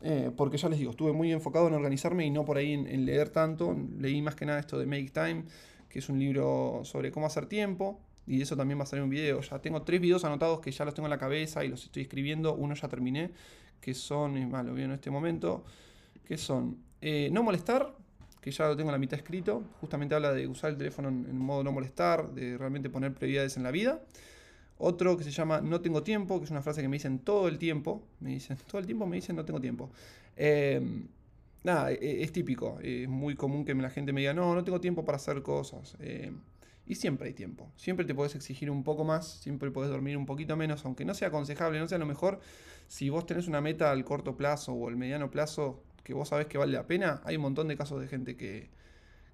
Eh, 0.01 0.31
porque 0.37 0.59
ya 0.59 0.69
les 0.69 0.79
digo, 0.79 0.93
estuve 0.93 1.13
muy 1.13 1.33
enfocado 1.33 1.67
en 1.67 1.75
organizarme 1.75 2.25
y 2.25 2.31
no 2.31 2.45
por 2.45 2.57
ahí 2.57 2.73
en, 2.73 3.05
leer 3.05 3.31
tanto. 3.31 3.77
Leí 3.99 4.21
más 4.23 4.35
que 4.35 4.47
nada 4.47 4.59
esto 4.59 4.79
de 4.79 4.87
Make 4.87 5.11
Time, 5.11 5.45
que 5.89 6.01
es 6.01 6.09
un 6.09 6.19
libro 6.19 6.81
sobre 6.85 7.11
cómo 7.11 7.27
hacer 7.27 7.47
tiempo. 7.47 8.01
Y 8.27 8.43
eso 8.43 8.57
también 8.57 8.79
va 8.79 8.83
a 8.83 8.87
salir 8.87 9.03
un 9.03 9.11
video. 9.11 9.41
Ya 9.41 9.59
tengo 9.61 9.83
tres 9.83 10.01
videos 10.01 10.25
anotados 10.25 10.61
que 10.61 10.71
ya 10.71 10.85
los 10.85 10.93
tengo 10.93 11.07
en 11.07 11.11
la 11.11 11.19
cabeza 11.19 11.65
y 11.65 11.69
los 11.69 11.85
estoy 11.85 12.03
escribiendo. 12.03 12.55
Uno 12.55 12.75
ya 12.75 12.87
terminé, 12.89 13.31
que 13.81 13.95
son, 13.95 14.51
lo 14.51 14.75
veo 14.75 14.85
en 14.85 14.93
este 14.93 15.11
momento, 15.11 15.65
que 16.27 16.37
son 16.37 16.88
eh, 17.01 17.29
no 17.33 17.43
molestar, 17.43 17.95
que 18.41 18.51
ya 18.51 18.69
lo 18.69 18.77
tengo 18.77 18.91
en 18.91 18.93
la 18.93 18.99
mitad 18.99 19.19
escrito. 19.19 19.63
Justamente 19.81 20.15
habla 20.15 20.33
de 20.33 20.47
usar 20.47 20.71
el 20.71 20.77
teléfono 20.77 21.09
en, 21.09 21.37
modo 21.39 21.63
no 21.65 21.73
molestar, 21.73 22.31
de 22.33 22.57
realmente 22.57 22.91
poner 22.91 23.15
prioridades 23.15 23.57
en 23.57 23.63
la 23.63 23.71
vida. 23.71 24.01
Otro 24.79 25.17
que 25.17 25.25
se 25.25 25.31
llama 25.31 25.61
No 25.61 25.81
tengo 25.81 26.03
tiempo, 26.03 26.39
que 26.39 26.45
es 26.45 26.51
una 26.51 26.63
frase 26.63 26.83
que 26.83 26.89
me 26.89 26.97
dicen 26.97 27.19
todo 27.21 27.49
el 27.49 27.59
tiempo. 27.59 28.03
Me 28.21 28.31
dicen, 28.31 28.57
todo 28.67 28.79
el 28.79 28.87
tiempo 28.87 29.07
me 29.07 29.17
dicen 29.17 29.37
no 29.37 29.45
tengo 29.45 29.61
tiempo. 29.61 29.91
Em, 30.37 31.09
nada, 31.65 31.93
e, 31.93 32.23
es, 32.23 32.33
típico. 32.33 32.79
Es 32.81 33.09
muy 33.09 33.35
común 33.35 33.65
que 33.65 33.75
la 33.75 33.91
gente 33.91 34.13
me 34.13 34.21
diga, 34.21 34.35
no, 34.35 34.55
no 34.55 34.65
tengo 34.65 34.81
tiempo 34.81 35.05
para 35.05 35.17
hacer 35.17 35.43
cosas. 35.43 35.97
Em, 36.01 36.41
y 36.87 36.95
siempre 36.95 37.29
hay 37.29 37.35
tiempo. 37.35 37.71
Siempre 37.77 38.07
te 38.07 38.15
puedes 38.15 38.35
exigir 38.35 38.71
un 38.71 38.83
poco 38.83 39.05
más, 39.05 39.41
siempre 39.41 39.71
puedes 39.71 39.91
dormir 39.91 40.17
un 40.17 40.25
poquito 40.27 40.57
menos, 40.57 40.85
aunque 40.87 41.05
no 41.05 41.13
sea 41.13 41.29
aconsejable, 41.29 41.79
no 41.79 41.87
sea 41.87 41.99
lo 41.99 42.07
mejor. 42.07 42.41
Si 42.87 43.11
vos 43.11 43.27
tenés 43.27 43.47
una 43.47 43.61
meta 43.61 43.91
al 43.91 44.05
corto 44.05 44.37
plazo 44.37 44.73
o 44.73 44.89
al 44.89 44.97
mediano 44.97 45.31
plazo 45.31 45.83
que 46.09 46.15
vos 46.15 46.31
sabés 46.31 46.47
que 46.47 46.57
vale 46.57 46.73
la 46.73 46.87
pena, 46.87 47.21
hay 47.27 47.37
un 47.37 47.43
montón 47.43 47.69
de 47.69 47.77
casos 47.77 48.01
de 48.01 48.09
gente 48.09 48.35
que, 48.35 48.71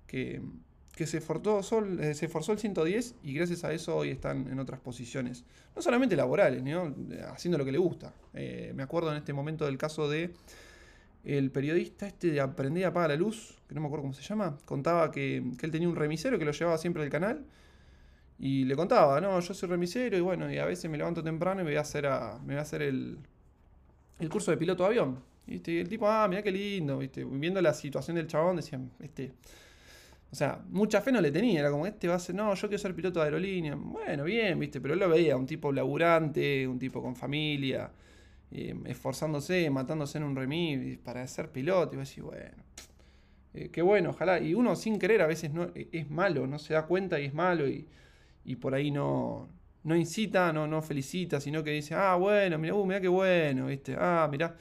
que, 0.08 0.42
se, 1.06 1.18
esforzó, 1.18 1.86
eh, 2.00 2.14
se 2.14 2.26
esforzó 2.26 2.50
el 2.50 2.58
110 2.58 3.14
y 3.22 3.32
gracias 3.32 3.62
a 3.62 3.72
eso 3.72 3.96
hoy 3.96 4.10
están 4.10 4.48
en 4.48 4.58
otras 4.58 4.80
posiciones. 4.80 5.44
No 5.76 5.82
solamente 5.82 6.16
laborales, 6.16 6.64
haciendo 7.28 7.58
lo 7.58 7.64
que 7.64 7.70
le 7.70 7.78
gusta. 7.78 8.12
Eh, 8.32 8.72
me 8.74 8.82
acuerdo 8.82 9.12
en 9.12 9.18
este 9.18 9.32
momento 9.32 9.66
del 9.66 9.78
caso 9.78 10.08
de 10.08 10.34
el 11.22 11.52
periodista 11.52 12.08
este 12.08 12.32
de 12.32 12.40
Aprendí 12.40 12.82
a 12.82 12.88
apagar 12.88 13.10
la 13.10 13.16
luz, 13.16 13.56
que 13.68 13.76
no 13.76 13.80
me 13.80 13.86
acuerdo 13.86 14.02
cómo 14.02 14.14
se 14.14 14.22
llama, 14.22 14.58
contaba 14.64 15.12
que, 15.12 15.36
él 15.36 15.70
tenía 15.70 15.88
un 15.88 15.94
remisero 15.94 16.40
que 16.40 16.44
lo 16.44 16.50
llevaba 16.50 16.76
siempre 16.76 17.04
al 17.04 17.08
canal 17.08 17.46
Y 18.36 18.64
le 18.64 18.74
contaba, 18.74 19.20
no, 19.20 19.38
yo 19.38 19.54
soy 19.54 19.68
remisero 19.68 20.16
y 20.16 20.20
bueno, 20.20 20.52
y 20.52 20.58
a 20.58 20.64
veces 20.64 20.90
me 20.90 20.98
levanto 20.98 21.22
temprano 21.22 21.60
y 21.60 21.64
me 21.64 21.70
voy 21.70 21.78
a 21.78 21.82
hacer, 21.82 22.06
a, 22.06 22.40
me 22.40 22.54
voy 22.54 22.56
a 22.56 22.62
hacer 22.62 22.82
el, 22.82 23.18
el 24.18 24.28
curso 24.28 24.50
de 24.50 24.56
piloto 24.56 24.82
de 24.82 24.88
avión. 24.88 25.33
Y 25.46 25.78
el 25.78 25.88
tipo, 25.88 26.08
ah, 26.08 26.26
mira 26.28 26.42
qué 26.42 26.50
lindo, 26.50 26.98
¿viste? 26.98 27.24
viendo 27.24 27.60
la 27.60 27.74
situación 27.74 28.16
del 28.16 28.26
chabón, 28.26 28.56
decían, 28.56 28.90
este, 29.00 29.32
o 30.32 30.34
sea, 30.34 30.60
mucha 30.70 31.00
fe 31.00 31.12
no 31.12 31.20
le 31.20 31.30
tenía, 31.30 31.60
era 31.60 31.70
como, 31.70 31.86
este 31.86 32.08
va 32.08 32.16
a 32.16 32.18
ser, 32.18 32.34
no, 32.34 32.54
yo 32.54 32.68
quiero 32.68 32.82
ser 32.82 32.94
piloto 32.94 33.20
de 33.20 33.26
aerolínea. 33.26 33.76
Bueno, 33.76 34.24
bien, 34.24 34.58
¿viste? 34.58 34.80
Pero 34.80 34.96
lo 34.96 35.08
veía, 35.08 35.36
un 35.36 35.46
tipo 35.46 35.70
laburante, 35.70 36.66
un 36.66 36.78
tipo 36.78 37.02
con 37.02 37.14
familia, 37.14 37.92
eh, 38.50 38.74
esforzándose, 38.86 39.70
matándose 39.70 40.18
en 40.18 40.24
un 40.24 40.34
remis 40.34 40.98
para 40.98 41.26
ser 41.28 41.50
piloto. 41.50 41.94
Y 41.94 41.98
vos 41.98 42.08
decís, 42.08 42.24
bueno, 42.24 42.64
eh, 43.54 43.68
qué 43.70 43.82
bueno, 43.82 44.10
ojalá. 44.10 44.40
Y 44.40 44.54
uno 44.54 44.74
sin 44.76 44.98
querer 44.98 45.22
a 45.22 45.26
veces 45.28 45.52
no, 45.52 45.70
e, 45.74 45.88
es 45.92 46.10
malo, 46.10 46.46
no 46.46 46.58
se 46.58 46.74
da 46.74 46.86
cuenta 46.86 47.20
y 47.20 47.26
es 47.26 47.34
malo 47.34 47.68
y, 47.68 47.86
y 48.44 48.56
por 48.56 48.74
ahí 48.74 48.90
no, 48.90 49.48
no 49.84 49.94
incita, 49.96 50.52
no, 50.52 50.66
no 50.66 50.82
felicita, 50.82 51.40
sino 51.40 51.62
que 51.62 51.70
dice, 51.70 51.94
ah, 51.94 52.16
bueno, 52.16 52.58
mira, 52.58 52.74
uh, 52.74 52.84
mira 52.86 53.00
qué 53.00 53.08
bueno, 53.08 53.66
¿viste? 53.66 53.96
Ah, 53.98 54.28
mira. 54.30 54.56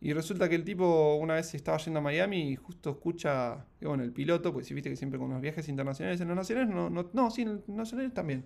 Y 0.00 0.12
resulta 0.12 0.48
que 0.48 0.54
el 0.54 0.64
tipo 0.64 1.16
una 1.16 1.34
vez 1.34 1.52
estaba 1.54 1.76
yendo 1.78 1.98
a 1.98 2.02
Miami 2.02 2.50
y 2.52 2.56
justo 2.56 2.90
escucha, 2.90 3.66
bueno, 3.80 4.04
el 4.04 4.12
piloto, 4.12 4.52
pues 4.52 4.66
si 4.66 4.74
viste 4.74 4.90
que 4.90 4.96
siempre 4.96 5.18
con 5.18 5.30
los 5.30 5.40
viajes 5.40 5.68
internacionales 5.68 6.20
en 6.20 6.28
los 6.28 6.36
nacionales, 6.36 6.72
no, 6.72 6.88
no, 6.88 7.10
no, 7.12 7.30
sí, 7.30 7.42
en 7.42 7.56
los 7.56 7.68
nacionales 7.68 8.14
también. 8.14 8.44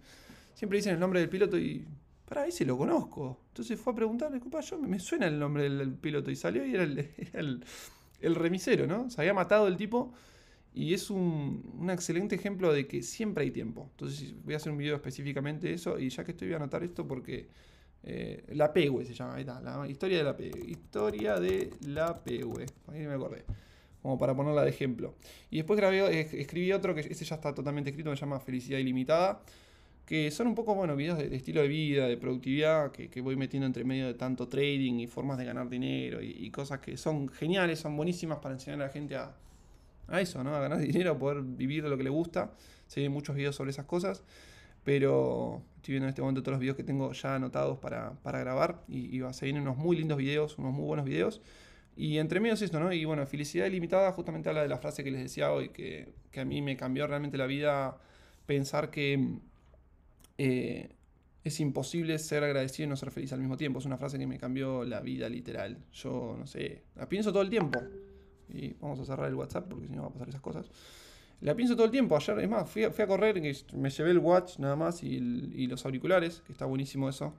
Siempre 0.54 0.78
dicen 0.78 0.94
el 0.94 1.00
nombre 1.00 1.20
del 1.20 1.28
piloto 1.28 1.58
y, 1.58 1.86
para 2.26 2.42
ahí 2.42 2.52
se 2.52 2.64
lo 2.64 2.78
conozco. 2.78 3.40
Entonces 3.48 3.78
fue 3.78 3.92
a 3.92 3.96
preguntarle, 3.96 4.36
disculpa, 4.36 4.60
yo 4.60 4.78
me, 4.78 4.98
suena 4.98 5.26
el 5.26 5.38
nombre 5.38 5.64
del, 5.64 5.92
piloto 5.92 6.30
y 6.30 6.36
salió 6.36 6.64
y 6.64 6.74
era 6.74 6.84
el, 6.84 6.98
el, 7.34 7.64
el, 8.20 8.34
remisero, 8.34 8.86
¿no? 8.86 9.10
Se 9.10 9.20
había 9.20 9.34
matado 9.34 9.68
el 9.68 9.76
tipo 9.76 10.14
y 10.72 10.94
es 10.94 11.10
un, 11.10 11.70
un, 11.78 11.90
excelente 11.90 12.34
ejemplo 12.34 12.72
de 12.72 12.86
que 12.86 13.02
siempre 13.02 13.44
hay 13.44 13.50
tiempo. 13.50 13.88
Entonces 13.90 14.34
voy 14.42 14.54
a 14.54 14.56
hacer 14.56 14.72
un 14.72 14.78
video 14.78 14.96
específicamente 14.96 15.68
de 15.68 15.74
eso 15.74 15.98
y 15.98 16.08
ya 16.08 16.24
que 16.24 16.30
estoy 16.30 16.48
voy 16.48 16.54
a 16.54 16.56
anotar 16.56 16.82
esto 16.82 17.06
porque 17.06 17.50
eh, 18.04 18.44
la 18.48 18.72
PEWE 18.72 19.04
se 19.04 19.14
llama, 19.14 19.34
ahí 19.36 19.42
está, 19.42 19.60
la 19.60 19.88
historia 19.88 20.18
de 20.18 20.24
la 20.24 20.36
PEWE. 20.36 20.70
Historia 20.70 21.38
de 21.38 21.70
la 21.86 22.06
acordé. 23.14 23.44
Como 24.02 24.18
para 24.18 24.34
ponerla 24.34 24.64
de 24.64 24.70
ejemplo. 24.70 25.14
Y 25.50 25.58
después 25.58 25.76
grabé, 25.76 26.20
escribí 26.20 26.72
otro 26.72 26.94
que 26.94 27.00
ese 27.02 27.24
ya 27.24 27.36
está 27.36 27.54
totalmente 27.54 27.90
escrito, 27.90 28.14
se 28.14 28.20
llama 28.20 28.40
Felicidad 28.40 28.78
Ilimitada. 28.78 29.42
Que 30.04 30.32
son 30.32 30.48
un 30.48 30.56
poco, 30.56 30.74
bueno, 30.74 30.96
videos 30.96 31.16
de, 31.16 31.34
estilo 31.34 31.62
de 31.62 31.68
vida, 31.68 32.08
de 32.08 32.16
productividad, 32.16 32.90
que, 32.90 33.20
voy 33.20 33.36
metiendo 33.36 33.66
entre 33.66 33.84
medio 33.84 34.08
de 34.08 34.14
tanto 34.14 34.48
trading 34.48 34.94
y 34.94 35.06
formas 35.06 35.38
de 35.38 35.44
ganar 35.44 35.68
dinero 35.68 36.20
y, 36.20 36.50
cosas 36.50 36.80
que 36.80 36.96
son 36.96 37.28
geniales, 37.28 37.78
son 37.78 37.96
buenísimas 37.96 38.38
para 38.38 38.54
enseñar 38.54 38.82
a 38.82 38.86
la 38.86 38.90
gente 38.90 39.14
a, 39.14 39.32
a 40.08 40.20
eso, 40.20 40.42
¿no? 40.42 40.56
A 40.56 40.60
ganar 40.60 40.78
dinero, 40.80 41.12
a 41.12 41.18
poder 41.18 41.42
vivir 41.42 41.84
de 41.84 41.88
lo 41.88 41.96
que 41.96 42.02
le 42.02 42.10
gusta. 42.10 42.50
Se 42.88 43.00
ven 43.00 43.12
muchos 43.12 43.36
videos 43.36 43.54
sobre 43.54 43.70
esas 43.70 43.86
cosas. 43.86 44.24
Pero 44.84 45.62
estoy 45.76 45.92
viendo 45.92 46.06
en 46.06 46.10
este 46.10 46.22
momento 46.22 46.42
todos 46.42 46.54
los 46.54 46.60
videos 46.60 46.76
que 46.76 46.84
tengo 46.84 47.12
ya 47.12 47.36
anotados 47.36 47.78
para, 47.78 48.14
grabar 48.24 48.82
y, 48.88 49.16
y 49.16 49.32
se 49.32 49.44
vienen 49.44 49.62
unos 49.62 49.76
muy 49.76 49.96
lindos 49.96 50.18
videos, 50.18 50.58
unos 50.58 50.72
muy 50.72 50.84
buenos 50.84 51.04
videos. 51.04 51.40
Y 51.96 52.18
entre 52.18 52.40
medio 52.40 52.54
es 52.54 52.62
esto, 52.62 52.80
¿no? 52.80 52.92
Y 52.92 53.04
bueno, 53.04 53.26
Felicidad 53.26 53.66
Ilimitada 53.66 54.12
justamente 54.12 54.48
habla 54.48 54.62
de 54.62 54.68
la 54.68 54.78
frase 54.78 55.04
que 55.04 55.10
les 55.10 55.22
decía 55.22 55.52
hoy, 55.52 55.68
que, 55.68 56.12
a 56.36 56.44
mí 56.44 56.62
me 56.62 56.76
cambió 56.76 57.06
realmente 57.06 57.36
la 57.36 57.46
vida 57.46 57.98
pensar 58.46 58.90
que 58.90 59.38
eh, 60.38 60.88
es 61.44 61.60
imposible 61.60 62.18
ser 62.18 62.44
agradecido 62.44 62.86
y 62.86 62.88
no 62.88 62.96
ser 62.96 63.10
feliz 63.10 63.32
al 63.32 63.40
mismo 63.40 63.56
tiempo. 63.56 63.78
Es 63.78 63.84
una 63.84 63.98
frase 63.98 64.18
que 64.18 64.26
me 64.26 64.38
cambió 64.38 64.84
la 64.84 65.00
vida 65.00 65.28
literal. 65.28 65.78
Yo, 65.92 66.36
no 66.38 66.46
sé, 66.46 66.82
la 66.96 67.08
pienso 67.08 67.30
todo 67.30 67.42
el 67.42 67.50
tiempo. 67.50 67.80
Y 68.48 68.74
vamos 68.80 68.98
a 69.00 69.04
cerrar 69.04 69.28
el 69.28 69.34
WhatsApp 69.34 69.68
porque 69.68 69.86
si 69.86 69.94
no 69.94 70.02
va 70.02 70.08
a 70.08 70.12
pasar 70.12 70.28
esas 70.30 70.40
cosas. 70.40 70.70
La 71.42 71.56
pienso 71.56 71.74
todo 71.74 71.86
el 71.86 71.90
tiempo. 71.90 72.16
Ayer, 72.16 72.38
es 72.38 72.48
más, 72.48 72.70
fui 72.70 72.84
a, 72.84 73.06
correr, 73.06 73.42
me 73.74 73.90
llevé 73.90 74.10
el 74.12 74.18
watch 74.18 74.58
nada 74.58 74.76
más 74.76 75.02
y, 75.02 75.66
los 75.66 75.84
auriculares, 75.84 76.40
que 76.46 76.52
está 76.52 76.66
buenísimo 76.66 77.08
eso. 77.08 77.34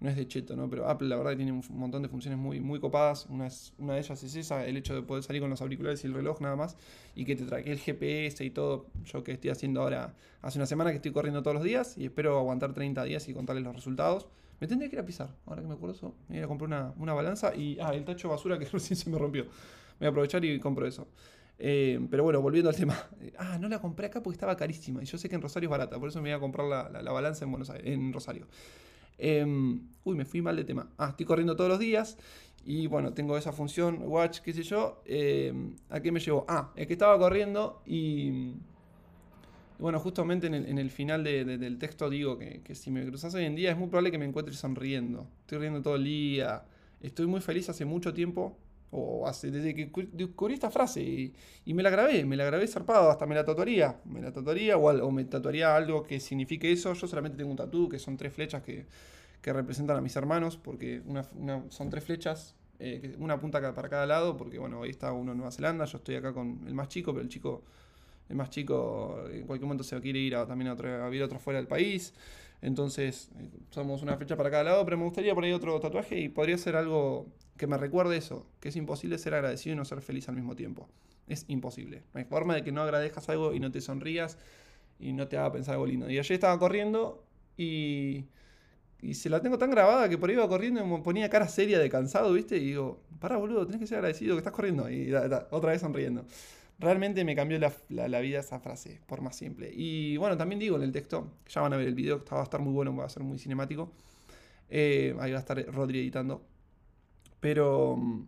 no 0.00 0.08
es 0.08 0.16
de 0.16 0.26
cheto, 0.26 0.56
¿no? 0.56 0.70
Pero 0.70 0.88
Apple 0.88 1.06
la 1.06 1.16
verdad 1.16 1.32
que 1.32 1.36
tiene 1.36 1.52
un 1.52 1.62
montón 1.68 2.00
de 2.02 2.08
funciones 2.08 2.38
muy, 2.38 2.60
muy 2.60 2.80
copadas. 2.80 3.26
Una, 3.28 3.48
una 3.76 3.92
de 3.92 4.00
ellas 4.00 4.22
es 4.22 4.34
esa, 4.34 4.64
el 4.64 4.78
hecho 4.78 4.94
de 4.94 5.02
poder 5.02 5.22
salir 5.22 5.42
con 5.42 5.50
los 5.50 5.60
auriculares 5.60 6.02
y 6.02 6.06
el 6.06 6.14
reloj 6.14 6.40
nada 6.40 6.56
más. 6.56 6.78
Y 7.14 7.26
que 7.26 7.36
te 7.36 7.44
traque 7.44 7.70
el 7.70 7.78
GPS 7.78 8.42
y 8.42 8.48
todo. 8.48 8.86
Yo 9.04 9.22
que 9.22 9.32
estoy 9.32 9.50
haciendo 9.50 9.82
ahora, 9.82 10.14
hace 10.40 10.58
una 10.58 10.64
semana 10.64 10.88
que 10.88 10.96
estoy 10.96 11.12
corriendo 11.12 11.42
todos 11.42 11.56
los 11.56 11.64
días 11.64 11.98
y 11.98 12.06
espero 12.06 12.38
aguantar 12.38 12.72
30 12.72 13.04
días 13.04 13.28
y 13.28 13.34
contarles 13.34 13.64
los 13.64 13.76
resultados. 13.76 14.28
Me 14.60 14.66
tendría 14.66 14.88
que 14.88 14.96
ir 14.96 15.00
a 15.00 15.04
pisar, 15.04 15.28
ahora 15.44 15.60
que 15.60 15.68
me 15.68 15.74
acuerdo 15.74 15.94
eso. 15.94 16.14
Me 16.28 16.36
voy 16.36 16.44
a 16.44 16.48
comprar 16.48 16.68
una, 16.68 16.94
una 16.96 17.12
balanza 17.12 17.54
y... 17.54 17.78
Ah, 17.80 17.92
el 17.92 18.06
tacho 18.06 18.30
basura 18.30 18.58
que 18.58 18.64
recién 18.72 18.96
se 18.96 19.10
me 19.10 19.18
rompió. 19.18 19.44
Voy 19.98 20.06
a 20.06 20.08
aprovechar 20.08 20.42
y 20.42 20.58
compro 20.58 20.86
eso. 20.86 21.06
Eh, 21.58 21.98
pero 22.10 22.22
bueno, 22.22 22.40
volviendo 22.40 22.70
al 22.70 22.76
tema. 22.76 22.96
Ah, 23.40 23.56
no 23.58 23.68
la 23.68 23.80
compré 23.80 24.06
acá 24.06 24.22
porque 24.22 24.34
estaba 24.34 24.56
carísima. 24.56 25.02
Y 25.02 25.06
yo 25.06 25.16
sé 25.16 25.28
que 25.28 25.36
en 25.36 25.42
Rosario 25.42 25.68
es 25.68 25.70
barata, 25.70 25.98
por 25.98 26.08
eso 26.08 26.20
me 26.20 26.30
voy 26.30 26.36
a 26.36 26.40
comprar 26.40 26.66
la, 26.66 27.12
balanza 27.12 27.44
en 27.44 27.52
Buenos 27.52 27.70
en 27.84 28.12
Rosario. 28.12 28.46
Em, 29.16 29.80
uy, 30.04 30.16
me 30.16 30.24
fui 30.24 30.42
mal 30.42 30.56
de 30.56 30.64
tema. 30.64 30.90
Ah, 30.98 31.08
estoy 31.10 31.24
corriendo 31.26 31.54
todos 31.54 31.70
los 31.70 31.78
días. 31.78 32.16
Y 32.64 32.86
bueno, 32.88 33.12
tengo 33.12 33.36
esa 33.38 33.52
función, 33.52 34.02
watch, 34.06 34.40
qué 34.40 34.52
sé 34.52 34.62
yo. 34.62 35.02
Em, 35.04 35.76
¿A 35.88 36.00
qué 36.00 36.10
me 36.10 36.20
llevó? 36.20 36.44
Ah, 36.48 36.72
es 36.74 36.86
que 36.86 36.94
estaba 36.94 37.18
corriendo 37.18 37.82
y. 37.86 38.54
Bueno, 39.78 40.00
justamente 40.00 40.48
en 40.48 40.78
el, 40.78 40.90
final 40.90 41.22
del 41.22 41.78
texto 41.78 42.10
digo 42.10 42.36
que, 42.36 42.62
que, 42.62 42.74
si 42.74 42.90
me 42.90 43.06
cruzas 43.06 43.32
hoy 43.34 43.44
en 43.44 43.54
día 43.54 43.70
es 43.70 43.78
muy 43.78 43.86
probable 43.86 44.10
que 44.10 44.18
me 44.18 44.24
encuentre 44.24 44.52
sonriendo. 44.54 45.28
Estoy 45.42 45.58
riendo 45.58 45.80
todo 45.82 45.94
el 45.94 46.02
día. 46.02 46.64
Estoy 47.00 47.28
muy 47.28 47.40
feliz 47.40 47.68
hace 47.68 47.84
mucho 47.84 48.12
tiempo 48.12 48.58
o 48.90 49.26
hace, 49.26 49.50
desde 49.50 49.74
que 49.74 49.90
descubrí 50.12 50.54
esta 50.54 50.70
frase 50.70 51.02
y, 51.02 51.74
me 51.74 51.82
la 51.82 51.90
grabé, 51.90 52.24
me 52.24 52.36
la 52.36 52.44
grabé 52.44 52.66
zarpado, 52.66 53.10
hasta 53.10 53.26
me 53.26 53.34
la 53.34 53.44
tatuaría. 53.44 54.00
Me 54.04 54.20
la 54.20 54.32
tatuaría 54.32 54.76
o, 54.78 55.10
me 55.10 55.24
tatuaría 55.24 55.76
algo 55.76 56.02
que 56.02 56.20
signifique 56.20 56.72
eso. 56.72 56.92
Yo 56.94 57.06
solamente 57.06 57.36
tengo 57.36 57.50
un 57.50 57.56
tatu 57.56 57.88
que 57.88 57.98
son 57.98 58.16
tres 58.16 58.32
flechas 58.32 58.62
que, 58.62 58.86
representan 59.42 59.96
a 59.96 60.02
mis 60.02 60.14
hermanos, 60.14 60.58
porque 60.58 61.00
una, 61.06 61.24
son 61.70 61.88
tres 61.88 62.04
flechas, 62.04 62.54
eh, 62.80 63.16
una 63.18 63.40
punta 63.40 63.74
para 63.74 63.88
cada 63.88 64.04
lado, 64.04 64.36
porque 64.36 64.58
bueno, 64.58 64.80
hoy 64.80 64.90
está 64.90 65.10
uno 65.12 65.32
en 65.32 65.38
Nueva 65.38 65.52
Zelanda, 65.52 65.86
yo 65.86 65.96
estoy 65.96 66.16
acá 66.16 66.34
con 66.34 66.60
el 66.66 66.74
más 66.74 66.88
chico, 66.88 67.12
pero 67.12 67.22
el 67.22 67.30
chico, 67.30 67.62
el 68.28 68.36
más 68.36 68.50
chico 68.50 69.24
en 69.30 69.46
cualquier 69.46 69.66
momento 69.66 69.84
se 69.84 70.00
quiere 70.00 70.18
ir 70.18 70.36
a, 70.36 70.46
también 70.46 70.68
a, 70.68 70.74
otro, 70.74 70.88
a 70.88 71.24
otro 71.24 71.38
fuera 71.38 71.58
del 71.58 71.68
país. 71.68 72.12
Entonces, 72.60 73.30
eh, 73.38 73.50
somos 73.70 74.02
una 74.02 74.16
flecha 74.16 74.36
para 74.36 74.50
cada 74.50 74.64
lado, 74.64 74.84
pero 74.84 74.96
me 74.96 75.04
gustaría 75.04 75.34
por 75.34 75.44
ahí 75.44 75.52
otro 75.52 75.78
tatuaje 75.80 76.18
y 76.18 76.28
podría 76.28 76.58
ser 76.58 76.76
algo 76.76 77.26
que 77.56 77.66
me 77.66 77.76
recuerde 77.76 78.16
eso, 78.16 78.46
que 78.60 78.68
es 78.70 78.76
imposible 78.76 79.18
ser 79.18 79.34
agradecido 79.34 79.74
y 79.74 79.76
no 79.76 79.84
ser 79.84 80.00
feliz 80.00 80.28
al 80.28 80.34
mismo 80.34 80.56
tiempo. 80.56 80.88
Es 81.28 81.44
imposible. 81.48 82.02
No 82.14 82.18
hay 82.18 82.24
forma 82.24 82.54
de 82.54 82.62
que 82.62 82.72
no 82.72 82.82
agradezcas 82.82 83.28
algo 83.28 83.54
y 83.54 83.60
no 83.60 83.70
te 83.70 83.80
sonrías 83.80 84.38
y 84.98 85.12
no 85.12 85.28
te 85.28 85.36
haga 85.36 85.52
pensar 85.52 85.74
algo 85.74 85.86
lindo. 85.86 86.10
Y 86.10 86.18
ayer 86.18 86.32
estaba 86.32 86.58
corriendo 86.58 87.24
y, 87.56 88.24
y 89.00 89.14
se 89.14 89.28
la 89.28 89.40
tengo 89.40 89.58
tan 89.58 89.70
grabada 89.70 90.08
que 90.08 90.18
por 90.18 90.30
ahí 90.30 90.36
iba 90.36 90.48
corriendo 90.48 90.82
y 90.82 90.86
me 90.86 90.98
ponía 90.98 91.28
cara 91.28 91.48
seria 91.48 91.78
de 91.78 91.90
cansado, 91.90 92.32
¿viste? 92.32 92.56
Y 92.56 92.66
digo, 92.66 93.02
para 93.20 93.36
boludo, 93.36 93.66
tenés 93.66 93.80
que 93.80 93.86
ser 93.86 93.98
agradecido 93.98 94.34
que 94.34 94.38
estás 94.38 94.52
corriendo. 94.52 94.90
Y 94.90 95.12
otra 95.50 95.72
vez 95.72 95.80
sonriendo. 95.80 96.24
Realmente 96.80 97.24
me 97.24 97.34
cambió 97.34 97.58
la, 97.58 98.20
vida 98.20 98.38
esa 98.38 98.60
frase, 98.60 99.00
por 99.06 99.20
más 99.20 99.36
simple. 99.36 99.70
Y 99.74 100.16
bueno, 100.16 100.36
también 100.36 100.60
digo 100.60 100.76
en 100.76 100.82
el 100.82 100.92
texto, 100.92 101.32
ya 101.48 101.60
van 101.60 101.72
a 101.72 101.76
ver 101.76 101.88
el 101.88 101.94
video, 101.94 102.24
que 102.24 102.32
va 102.32 102.40
a 102.40 102.44
estar 102.44 102.60
muy 102.60 102.72
bueno, 102.72 102.94
va 102.94 103.04
a 103.04 103.08
ser 103.08 103.24
muy 103.24 103.38
cinemático. 103.38 103.92
Eh, 104.70 105.16
ahí 105.18 105.32
va 105.32 105.38
a 105.38 105.40
estar 105.40 105.64
Rodri 105.74 105.98
editando. 105.98 106.46
Pero. 107.40 107.96
Mm, 107.96 108.26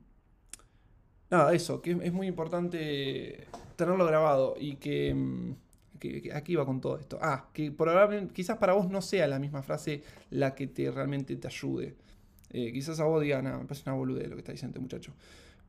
nada, 1.30 1.54
eso, 1.54 1.80
que 1.80 1.92
es 2.02 2.12
muy 2.12 2.26
importante 2.26 3.46
tenerlo 3.76 4.04
grabado 4.04 4.56
y 4.58 4.76
que, 4.76 5.14
mm, 5.14 5.54
aquí 6.34 6.56
va 6.56 6.66
con 6.66 6.80
todo 6.80 6.98
esto. 6.98 7.18
Ah, 7.22 7.48
que 7.52 7.70
probablemente, 7.70 8.34
quizás 8.34 8.58
para 8.58 8.72
vos 8.72 8.90
no 8.90 9.00
sea 9.00 9.26
la 9.28 9.38
misma 9.38 9.62
frase 9.62 10.02
la 10.30 10.54
que 10.54 10.66
te 10.66 10.90
realmente 10.90 11.36
te 11.36 11.46
ayude. 11.46 11.94
Eh, 12.52 12.72
quizás 12.72 12.98
a 13.00 13.04
vos 13.04 13.22
diga, 13.22 13.40
nada, 13.42 13.58
me 13.58 13.64
parece 13.64 13.88
una 13.88 13.96
boludez 13.96 14.28
lo 14.28 14.34
que 14.34 14.40
está 14.40 14.52
diciendo 14.52 14.72
este 14.72 14.80
muchacho. 14.80 15.12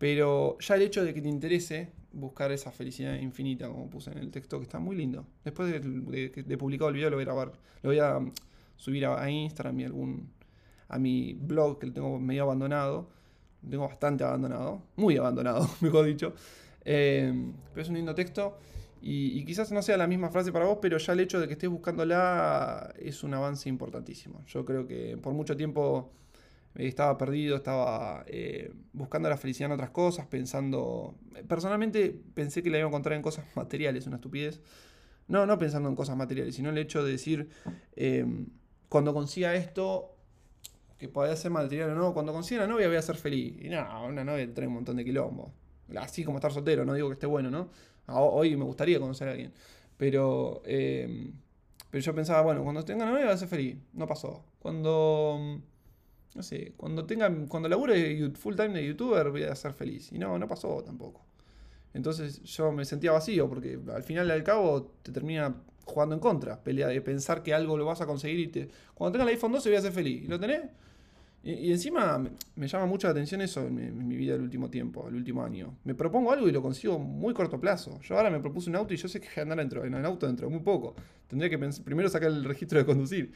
Pero 0.02 0.58
ya 0.58 0.74
el 0.74 0.82
hecho 0.82 1.06
de 1.06 1.14
que 1.14 1.22
te 1.22 1.30
interese 1.30 1.92
buscar 2.12 2.52
esa 2.52 2.72
felicidad 2.72 3.14
infinita, 3.20 3.68
como 3.68 3.88
puse 3.88 4.10
en 4.10 4.18
el 4.18 4.32
texto, 4.32 4.58
que 4.58 4.64
está 4.64 4.80
muy 4.80 4.96
lindo. 4.96 5.28
Después 5.46 5.72
de, 5.72 5.80
de, 6.44 6.58
publicado 6.58 6.90
el 6.90 6.96
video 6.96 7.12
lo 7.12 7.18
voy 7.18 7.22
a 7.22 7.26
grabar, 7.26 7.52
lo 7.84 7.90
voy 7.92 8.00
a 8.00 8.20
mm, 8.20 8.32
subir 8.78 9.06
a, 9.06 9.30
Instagram 9.30 9.80
y 9.80 9.84
algún, 9.84 10.32
a 10.88 10.98
mi 10.98 11.34
blog 11.34 11.78
que 11.78 11.86
lo 11.86 11.94
tengo 11.94 12.20
medio 12.20 12.42
abandonado 12.42 13.10
tengo 13.70 13.88
bastante 13.88 14.24
abandonado, 14.24 14.82
muy 14.96 15.18
abandonado, 15.18 15.70
mejor 15.82 16.08
dicho. 16.08 16.34
Eh, 16.84 17.32
pero 17.70 17.84
es 17.84 17.90
un 17.90 17.96
lindo 17.96 18.16
texto 18.16 18.58
y, 19.04 19.46
quizás 19.46 19.72
no 19.72 19.84
sea 19.84 19.98
la 19.98 20.08
misma 20.08 20.32
frase 20.32 20.52
para 20.52 20.66
vos, 20.66 20.80
pero 20.82 20.98
ya 20.98 21.14
el 21.14 21.20
hecho 21.20 21.40
de 21.40 21.46
que 21.46 21.54
estés 21.54 21.70
buscándola 21.70 22.92
es 23.00 23.24
un 23.24 23.36
avance 23.36 23.70
importantísimo. 23.70 24.44
Yo 24.48 24.66
creo 24.66 24.88
que 24.88 25.16
por 25.18 25.34
mucho 25.34 25.56
tiempo 25.56 26.12
estaba 26.76 27.18
perdido, 27.18 27.58
estaba 27.58 28.24
eh, 28.28 28.74
buscando 28.94 29.30
la 29.30 29.38
felicidad 29.38 29.68
en 29.68 29.74
otras 29.74 29.92
cosas, 29.92 30.26
pensando... 30.28 31.16
Personalmente 31.48 32.20
pensé 32.34 32.64
que 32.64 32.70
la 32.70 32.78
iba 32.78 32.88
a 32.88 32.90
encontrar 32.90 33.16
en 33.16 33.22
cosas 33.22 33.46
materiales, 33.56 34.08
una 34.08 34.18
estupidez. 34.18 34.62
No, 35.28 35.46
no 35.46 35.58
pensando 35.58 35.90
en 35.90 35.96
cosas 35.96 36.18
materiales, 36.18 36.56
sino 36.56 36.70
el 36.70 36.78
hecho 36.78 37.04
de 37.04 37.12
decir, 37.12 37.50
eh, 37.96 38.26
cuando 38.90 39.14
consiga 39.14 39.56
esto, 39.56 40.16
que 40.98 41.08
podía 41.08 41.36
ser 41.36 41.52
material 41.52 41.92
o 41.92 41.96
no, 41.96 42.14
cuando 42.14 42.34
consiga 42.34 42.64
una 42.64 42.74
novia 42.74 42.88
voy 42.88 42.98
a 42.98 43.02
ser 43.02 43.16
feliz. 43.16 43.56
Y 43.60 43.70
no, 43.70 44.06
una 44.06 44.24
novia 44.24 44.54
trae 44.54 44.68
un 44.68 44.76
montón 44.76 44.98
de 44.98 45.06
quilombo. 45.06 45.54
Así 45.98 46.24
como 46.24 46.38
estar 46.38 46.52
soltero, 46.52 46.86
no 46.86 46.94
digo 46.94 47.08
que 47.10 47.14
esté 47.14 47.26
bueno, 47.28 47.50
¿no? 47.50 47.70
Hoy 48.08 48.56
me 48.56 48.66
gustaría 48.66 49.00
conocer 49.00 49.28
a 49.28 49.32
alguien. 49.32 49.54
Pero, 49.98 50.62
em, 50.66 51.34
Pero 51.90 52.04
yo 52.04 52.16
pensaba, 52.16 52.42
bueno, 52.42 52.64
cuando 52.64 52.84
tenga 52.86 53.06
novia 53.06 53.26
voy 53.26 53.34
a 53.34 53.38
ser 53.38 53.48
feliz. 53.48 53.78
No 53.94 54.08
pasó. 54.08 54.44
Cuando. 54.60 55.62
No 56.36 56.44
sé, 56.44 56.74
cuando 56.78 57.06
tenga. 57.06 57.30
Cuando 57.48 57.68
labure 57.68 58.32
full 58.32 58.56
time 58.56 58.70
de 58.70 58.86
youtuber 58.86 59.30
voy 59.32 59.44
a 59.44 59.56
ser 59.56 59.74
feliz. 59.74 60.12
Y 60.12 60.18
no, 60.18 60.38
no 60.40 60.48
pasó 60.48 60.82
tampoco. 60.84 61.26
Entonces 61.94 62.42
yo 62.44 62.72
me 62.72 62.86
sentía 62.86 63.12
vacío 63.12 63.50
porque 63.50 63.78
al 63.94 64.04
final 64.04 64.28
y 64.28 64.32
al 64.32 64.44
cabo 64.44 64.94
te 65.04 65.12
termina 65.12 65.56
jugando 65.84 66.16
en 66.16 66.22
contra. 66.22 66.64
Pelea 66.64 66.88
de 66.88 67.02
pensar 67.02 67.44
que 67.44 67.54
algo 67.54 67.78
lo 67.78 67.86
vas 67.86 68.02
a 68.02 68.06
conseguir 68.06 68.40
y 68.40 68.48
te. 68.48 68.70
Cuando 68.94 69.14
tenga 69.14 69.30
el 69.30 69.36
iPhone 69.36 69.52
12 69.52 69.70
voy 69.70 69.78
a 69.78 69.82
ser 69.82 69.92
feliz. 69.92 70.24
¿Y 70.24 70.28
lo 70.28 70.40
tenés? 70.40 70.62
Y, 71.44 71.72
encima 71.72 72.24
me, 72.56 72.68
llama 72.68 72.86
mucho 72.86 73.08
la 73.08 73.12
atención 73.12 73.42
eso 73.42 73.66
en 73.66 74.08
mi, 74.08 74.16
vida 74.16 74.34
del 74.34 74.44
último 74.44 74.70
tiempo, 74.70 75.08
el 75.08 75.16
último 75.16 75.44
año. 75.44 75.76
Me 75.84 75.96
propongo 75.96 76.32
algo 76.32 76.48
y 76.48 76.52
lo 76.52 76.62
consigo 76.62 77.00
muy 77.00 77.34
corto 77.34 77.60
plazo. 77.60 78.00
Yo 78.02 78.16
ahora 78.16 78.30
me 78.30 78.40
propuse 78.40 78.70
un 78.70 78.76
auto 78.76 78.94
y 78.94 78.98
yo 78.98 79.08
sé 79.08 79.20
que 79.20 79.42
andar 79.42 79.58
dentro, 79.58 79.84
en 79.84 79.94
el 79.96 80.06
auto 80.06 80.28
dentro 80.28 80.48
de 80.48 80.54
muy 80.54 80.64
poco. 80.64 80.96
Tendría 81.28 81.50
que 81.50 81.58
primero 81.58 82.10
sacar 82.10 82.30
el 82.30 82.44
registro 82.44 82.78
de 82.78 82.86
conducir. 82.86 83.32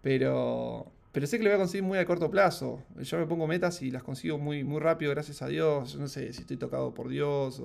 Pero, 0.00 0.90
pero 1.12 1.26
sé 1.26 1.38
que 1.38 1.44
lo 1.44 1.50
voy 1.50 1.56
a 1.56 1.58
conseguir 1.58 1.82
muy 1.84 1.98
a 1.98 2.04
corto 2.04 2.30
plazo. 2.30 2.82
Yo 3.00 3.18
me 3.18 3.26
pongo 3.26 3.46
metas 3.46 3.82
y 3.82 3.90
las 3.90 4.02
consigo 4.02 4.38
muy, 4.38 4.62
muy 4.62 4.80
rápido, 4.80 5.10
gracias 5.10 5.42
a 5.42 5.48
Dios. 5.48 5.92
Yo 5.92 5.98
no 5.98 6.08
sé 6.08 6.32
si 6.32 6.42
estoy 6.42 6.56
tocado 6.56 6.94
por 6.94 7.08
Dios 7.08 7.60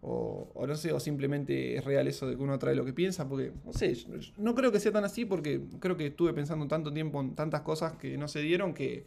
o, 0.00 0.66
no 0.66 0.76
sé, 0.76 0.92
o 0.92 1.00
simplemente 1.00 1.76
es 1.76 1.84
real 1.84 2.06
eso 2.06 2.28
de 2.28 2.36
que 2.36 2.42
uno 2.42 2.58
trae 2.58 2.76
lo 2.76 2.84
que 2.84 2.92
piensa, 2.92 3.28
porque, 3.28 3.52
no 3.64 3.72
sé, 3.72 3.96
no 4.36 4.54
creo 4.54 4.70
que 4.70 4.78
sea 4.78 4.92
tan 4.92 5.04
así 5.04 5.24
porque 5.24 5.60
creo 5.80 5.96
que 5.96 6.06
estuve 6.06 6.32
pensando 6.32 6.68
tanto 6.68 6.92
tiempo 6.92 7.20
en 7.20 7.34
tantas 7.34 7.62
cosas 7.62 7.96
que 7.96 8.16
no 8.16 8.28
se 8.28 8.40
dieron 8.40 8.74
que, 8.74 9.06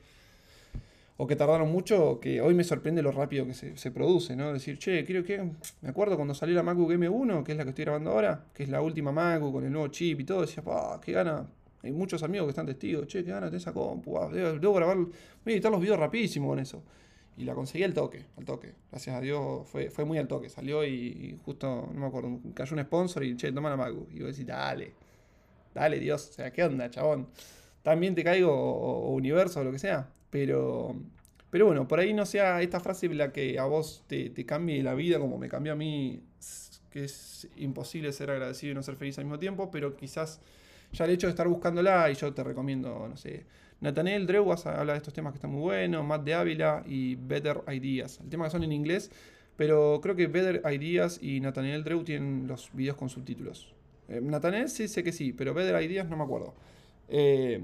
o 1.15 1.25
que 1.25 1.37
tardaron 1.37 1.71
mucho, 1.71 2.19
que 2.19 2.41
hoy 2.41 2.53
me 2.53 2.65
sorprende 2.65 3.01
lo 3.01 3.11
rápido 3.13 3.45
que 3.45 3.53
se, 3.53 3.77
se 3.77 3.91
produce, 3.91 4.35
¿no? 4.35 4.51
Decir, 4.51 4.77
che, 4.79 5.05
creo 5.05 5.23
que, 5.23 5.49
me 5.81 5.89
acuerdo 5.89 6.17
cuando 6.17 6.33
salió 6.33 6.55
la 6.55 6.63
MacBook 6.63 6.91
M1, 6.91 7.43
que 7.43 7.53
es 7.53 7.57
la 7.57 7.63
que 7.63 7.69
estoy 7.69 7.85
grabando 7.85 8.11
ahora, 8.11 8.47
que 8.53 8.63
es 8.63 8.69
la 8.69 8.81
última 8.81 9.13
MacBook 9.13 9.53
con 9.53 9.63
el 9.63 9.71
nuevo 9.71 9.87
chip 9.87 10.19
y 10.19 10.25
todo, 10.25 10.41
decía, 10.41 10.61
pa, 10.61 10.99
qué 11.01 11.13
gana. 11.13 11.47
Hay 11.83 11.91
muchos 11.91 12.23
amigos 12.23 12.47
que 12.47 12.51
están 12.51 12.65
testigos, 12.65 13.07
che, 13.07 13.23
qué 13.23 13.31
gana 13.31 13.49
de 13.49 13.57
esa 13.57 13.73
compu, 13.73 14.17
ah, 14.17 14.29
debo, 14.31 14.59
debo 14.59 14.73
grabar, 14.73 14.97
voy 14.97 15.09
a 15.45 15.51
editar 15.51 15.71
los 15.71 15.81
videos 15.81 15.99
rapidísimo 15.99 16.47
con 16.47 16.59
eso. 16.59 16.83
Y 17.37 17.43
la 17.43 17.55
conseguí 17.55 17.83
al 17.83 17.93
toque, 17.93 18.25
al 18.37 18.45
toque. 18.45 18.73
Gracias 18.91 19.15
a 19.15 19.21
Dios 19.21 19.67
fue, 19.67 19.89
fue 19.89 20.05
muy 20.05 20.17
al 20.17 20.27
toque. 20.27 20.49
Salió 20.49 20.85
y, 20.85 21.39
justo, 21.43 21.89
no 21.93 21.99
me 21.99 22.05
acuerdo, 22.05 22.39
cayó 22.53 22.75
un 22.75 22.83
sponsor 22.83 23.23
y 23.23 23.35
che, 23.35 23.51
toma 23.51 23.69
la 23.69 23.77
MacBook. 23.77 24.11
Y 24.13 24.19
vos 24.19 24.31
decís, 24.31 24.45
dale, 24.45 24.93
dale 25.73 25.99
Dios, 25.99 26.29
o 26.29 26.33
sea, 26.33 26.51
¿qué 26.51 26.63
onda, 26.63 26.89
chabón? 26.89 27.27
También 27.83 28.13
te 28.15 28.23
caigo, 28.23 28.51
o, 28.53 29.09
universo, 29.13 29.61
o 29.61 29.63
lo 29.63 29.71
que 29.71 29.79
sea. 29.79 30.09
Pero, 30.29 30.95
pero 31.49 31.65
bueno, 31.65 31.87
por 31.87 31.99
ahí 31.99 32.13
no 32.13 32.25
sea 32.25 32.61
esta 32.61 32.79
frase 32.79 33.09
la 33.09 33.31
que 33.31 33.57
a 33.57 33.65
vos 33.65 34.03
te, 34.07 34.33
cambie 34.45 34.83
la 34.83 34.93
vida 34.93 35.19
como 35.19 35.37
me 35.37 35.49
cambió 35.49 35.73
a 35.73 35.75
mí, 35.75 36.21
que 36.91 37.05
es 37.05 37.47
imposible 37.55 38.11
ser 38.13 38.29
agradecido 38.29 38.73
y 38.73 38.75
no 38.75 38.83
ser 38.83 38.97
feliz 38.97 39.17
al 39.17 39.25
mismo 39.25 39.39
tiempo, 39.39 39.71
pero 39.71 39.95
quizás 39.95 40.41
ya 40.93 41.05
el 41.05 41.11
hecho 41.11 41.27
de 41.27 41.31
estar 41.31 41.47
buscándola, 41.47 42.09
y 42.11 42.15
yo 42.15 42.33
te 42.33 42.43
recomiendo, 42.43 43.07
no 43.07 43.17
sé, 43.17 43.45
Nathaniel 43.79 44.27
Dreuas 44.27 44.65
habla 44.67 44.93
de 44.93 44.97
estos 44.97 45.13
temas 45.13 45.33
que 45.33 45.37
están 45.37 45.51
muy 45.51 45.61
buenos, 45.61 46.05
Matt 46.05 46.23
de 46.23 46.33
Ávila 46.33 46.83
y 46.85 47.15
Better 47.15 47.61
Ideas. 47.71 48.19
El 48.21 48.29
tema 48.29 48.45
que 48.45 48.51
son 48.51 48.63
en 48.63 48.71
inglés, 48.71 49.09
pero 49.57 49.99
creo 50.01 50.15
que 50.15 50.27
Better 50.27 50.61
Ideas 50.71 51.19
y 51.21 51.39
Nathaniel 51.39 51.83
Dreu 51.83 52.03
tienen 52.03 52.47
los 52.47 52.71
videos 52.73 52.97
con 52.97 53.09
subtítulos. 53.09 53.73
Eh, 54.07 54.21
Nathaniel 54.21 54.69
sí 54.69 54.87
sé 54.87 55.03
que 55.03 55.11
sí, 55.11 55.33
pero 55.33 55.53
Better 55.53 55.81
Ideas 55.81 56.07
no 56.07 56.17
me 56.17 56.23
acuerdo. 56.23 56.53
Eh, 57.09 57.61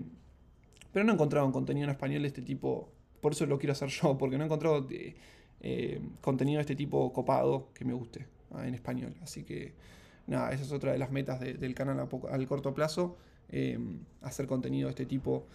pero 0.91 1.05
no 1.05 1.11
he 1.11 1.15
encontrado 1.15 1.45
un 1.45 1.51
contenido 1.51 1.85
en 1.85 1.91
español 1.91 2.23
de 2.23 2.27
este 2.27 2.41
tipo. 2.41 2.89
Por 3.21 3.33
eso 3.33 3.45
lo 3.45 3.59
quiero 3.59 3.73
hacer 3.73 3.89
yo, 3.89 4.17
porque 4.17 4.37
no 4.37 4.43
he 4.43 4.45
encontrado 4.45 4.87
eh, 4.89 5.15
eh, 5.61 6.01
contenido 6.21 6.57
de 6.57 6.61
este 6.61 6.75
tipo 6.75 7.13
copado 7.13 7.69
que 7.73 7.85
me 7.85 7.93
guste 7.93 8.25
ah, 8.51 8.67
en 8.67 8.73
español. 8.73 9.13
Así 9.21 9.43
que, 9.43 9.73
nada, 10.27 10.51
esa 10.51 10.63
es 10.63 10.71
otra 10.71 10.91
de 10.91 10.97
las 10.99 11.11
metas 11.11 11.39
de- 11.39 11.53
del 11.55 11.73
canal 11.75 11.99
a 11.99 12.07
poco- 12.09 12.27
al 12.29 12.45
corto 12.47 12.73
plazo. 12.73 13.17
eh, 13.49 13.79
hacer 14.21 14.45
contenido 14.45 14.87
de 14.87 14.91
este 14.91 15.05
tipo 15.05 15.45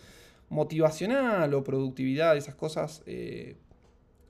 motivacional 0.48 1.52
o 1.54 1.62
productividad, 1.64 2.36
esas 2.36 2.54
cosas. 2.54 3.02
eh, 3.06 3.56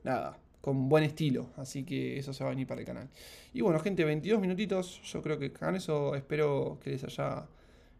nada, 0.03 0.37
con 0.61 0.89
buen 0.89 1.03
estilo. 1.03 1.47
Así 1.57 1.83
que 1.85 2.17
eso 2.19 2.33
se 2.33 2.43
va 2.43 2.49
a 2.49 2.53
venir 2.53 2.67
para 2.67 2.81
el 2.81 2.87
canal. 2.87 3.09
Y 3.53 3.61
bueno, 3.61 3.79
gente, 3.79 4.03
22 4.05 4.39
minutitos. 4.41 5.01
Yo 5.03 5.21
creo 5.21 5.37
que 5.39 5.51
con 5.53 5.75
eso 5.75 6.15
espero 6.15 6.77
que 6.81 6.91
les 6.91 7.03
haya, 7.03 7.47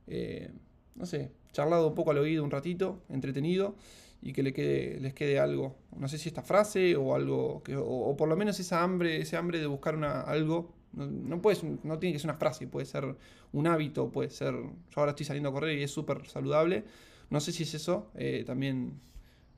eh, 0.07 0.51
no 0.95 1.05
sé, 1.05 1.31
charlado 1.51 1.87
un 1.89 1.95
poco 1.95 2.11
al 2.11 2.17
oído 2.17 2.43
un 2.43 2.51
ratito, 2.51 3.01
entretenido. 3.09 3.75
Y 4.21 4.31
que 4.33 4.41
le 4.43 4.53
quede, 4.53 4.99
les 5.01 5.13
quede 5.13 5.37
algo. 5.39 5.75
No 5.97 6.07
sé 6.07 6.17
si 6.17 6.29
esta 6.29 6.41
frase 6.43 6.95
o 6.95 7.13
algo. 7.15 7.61
O, 7.77 8.09
o 8.11 8.15
por 8.17 8.29
lo 8.29 8.37
menos 8.37 8.57
esa 8.59 8.81
hambre, 8.83 9.21
ese 9.21 9.35
hambre 9.37 9.59
de 9.59 9.67
buscar 9.67 9.95
una, 9.97 10.21
algo. 10.21 10.73
No, 10.93 11.05
no, 11.07 11.41
puede 11.41 11.55
ser- 11.57 11.79
no 11.83 11.99
tiene 11.99 12.13
que 12.13 12.19
ser 12.19 12.29
una 12.29 12.37
frase, 12.39 12.67
puede 12.67 12.85
ser 12.85 13.15
un 13.51 13.67
hábito, 13.67 14.11
puede 14.11 14.29
ser. 14.29 14.53
Yo 14.53 14.71
ahora 14.95 15.11
estoy 15.11 15.25
saliendo 15.25 15.49
a 15.49 15.53
correr 15.53 15.77
y 15.79 15.83
es 15.83 15.91
súper 15.91 16.27
saludable. 16.27 16.83
No 17.29 17.39
sé 17.39 17.51
si 17.51 17.63
es 17.63 17.73
eso. 17.73 18.11
eh, 18.15 18.43
también 18.45 18.99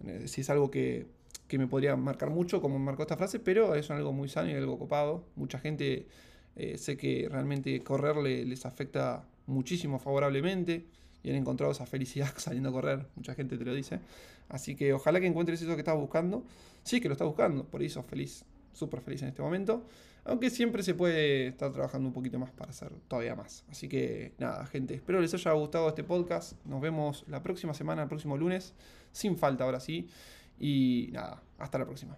eh, 0.05 0.27
si 0.27 0.41
es 0.41 0.49
algo 0.49 0.71
que, 0.71 1.07
que 1.47 1.57
me 1.57 1.67
podría 1.67 1.95
marcar 1.95 2.29
mucho, 2.29 2.61
como 2.61 2.79
marcó 2.79 3.03
esta 3.03 3.17
frase, 3.17 3.39
pero 3.39 3.75
es 3.75 3.89
algo 3.91 4.13
muy 4.13 4.29
sano 4.29 4.49
y 4.49 4.53
algo 4.53 4.77
copado. 4.79 5.25
Mucha 5.35 5.59
gente 5.59 6.07
eh, 6.55 6.77
sé 6.77 6.97
que 6.97 7.27
realmente 7.29 7.81
correr 7.83 8.17
le- 8.17 8.45
les 8.45 8.65
afecta 8.65 9.25
muchísimo 9.47 9.99
favorablemente 9.99 10.85
y 11.23 11.29
han 11.29 11.35
encontrado 11.37 11.71
esa 11.71 11.85
felicidad 11.85 12.31
saliendo 12.37 12.69
a 12.69 12.71
correr. 12.73 13.07
Mucha 13.15 13.35
gente 13.35 13.57
te 13.57 13.65
lo 13.65 13.73
dice. 13.73 13.99
Así 14.49 14.75
que 14.75 14.93
ojalá 14.93 15.19
que 15.19 15.27
encuentres 15.27 15.61
eso 15.61 15.73
que 15.75 15.81
estás 15.81 15.97
buscando. 15.97 16.43
Sí 16.83 17.01
que 17.01 17.07
lo 17.09 17.13
estás 17.13 17.27
buscando, 17.27 17.65
por 17.65 17.81
eso 17.81 18.03
feliz, 18.03 18.45
súper 18.73 19.01
feliz 19.01 19.21
en 19.23 19.29
este 19.29 19.41
momento. 19.41 19.83
Aunque 20.25 20.49
siempre 20.49 20.81
se 20.81 20.95
puede 20.95 21.47
estar 21.47 21.71
trabajando 21.71 22.07
un 22.07 22.13
poquito 22.13 22.39
más 22.39 22.51
para 22.51 22.71
hacer 22.71 22.91
todavía 23.07 23.35
más. 23.35 23.63
Así 23.69 23.87
que 23.87 24.33
nada, 24.39 24.65
gente, 24.65 24.95
espero 24.95 25.21
les 25.21 25.33
haya 25.35 25.51
gustado 25.51 25.87
este 25.87 26.03
podcast. 26.03 26.53
Nos 26.65 26.81
vemos 26.81 27.25
la 27.27 27.43
próxima 27.43 27.75
semana, 27.75 28.01
el 28.01 28.07
próximo 28.09 28.35
lunes. 28.35 28.73
Sin 29.11 29.37
falta, 29.37 29.63
ahora 29.63 29.79
sí. 29.79 30.09
Y 30.59 31.09
nada, 31.13 31.43
hasta 31.59 31.77
la 31.77 31.85
próxima. 31.85 32.17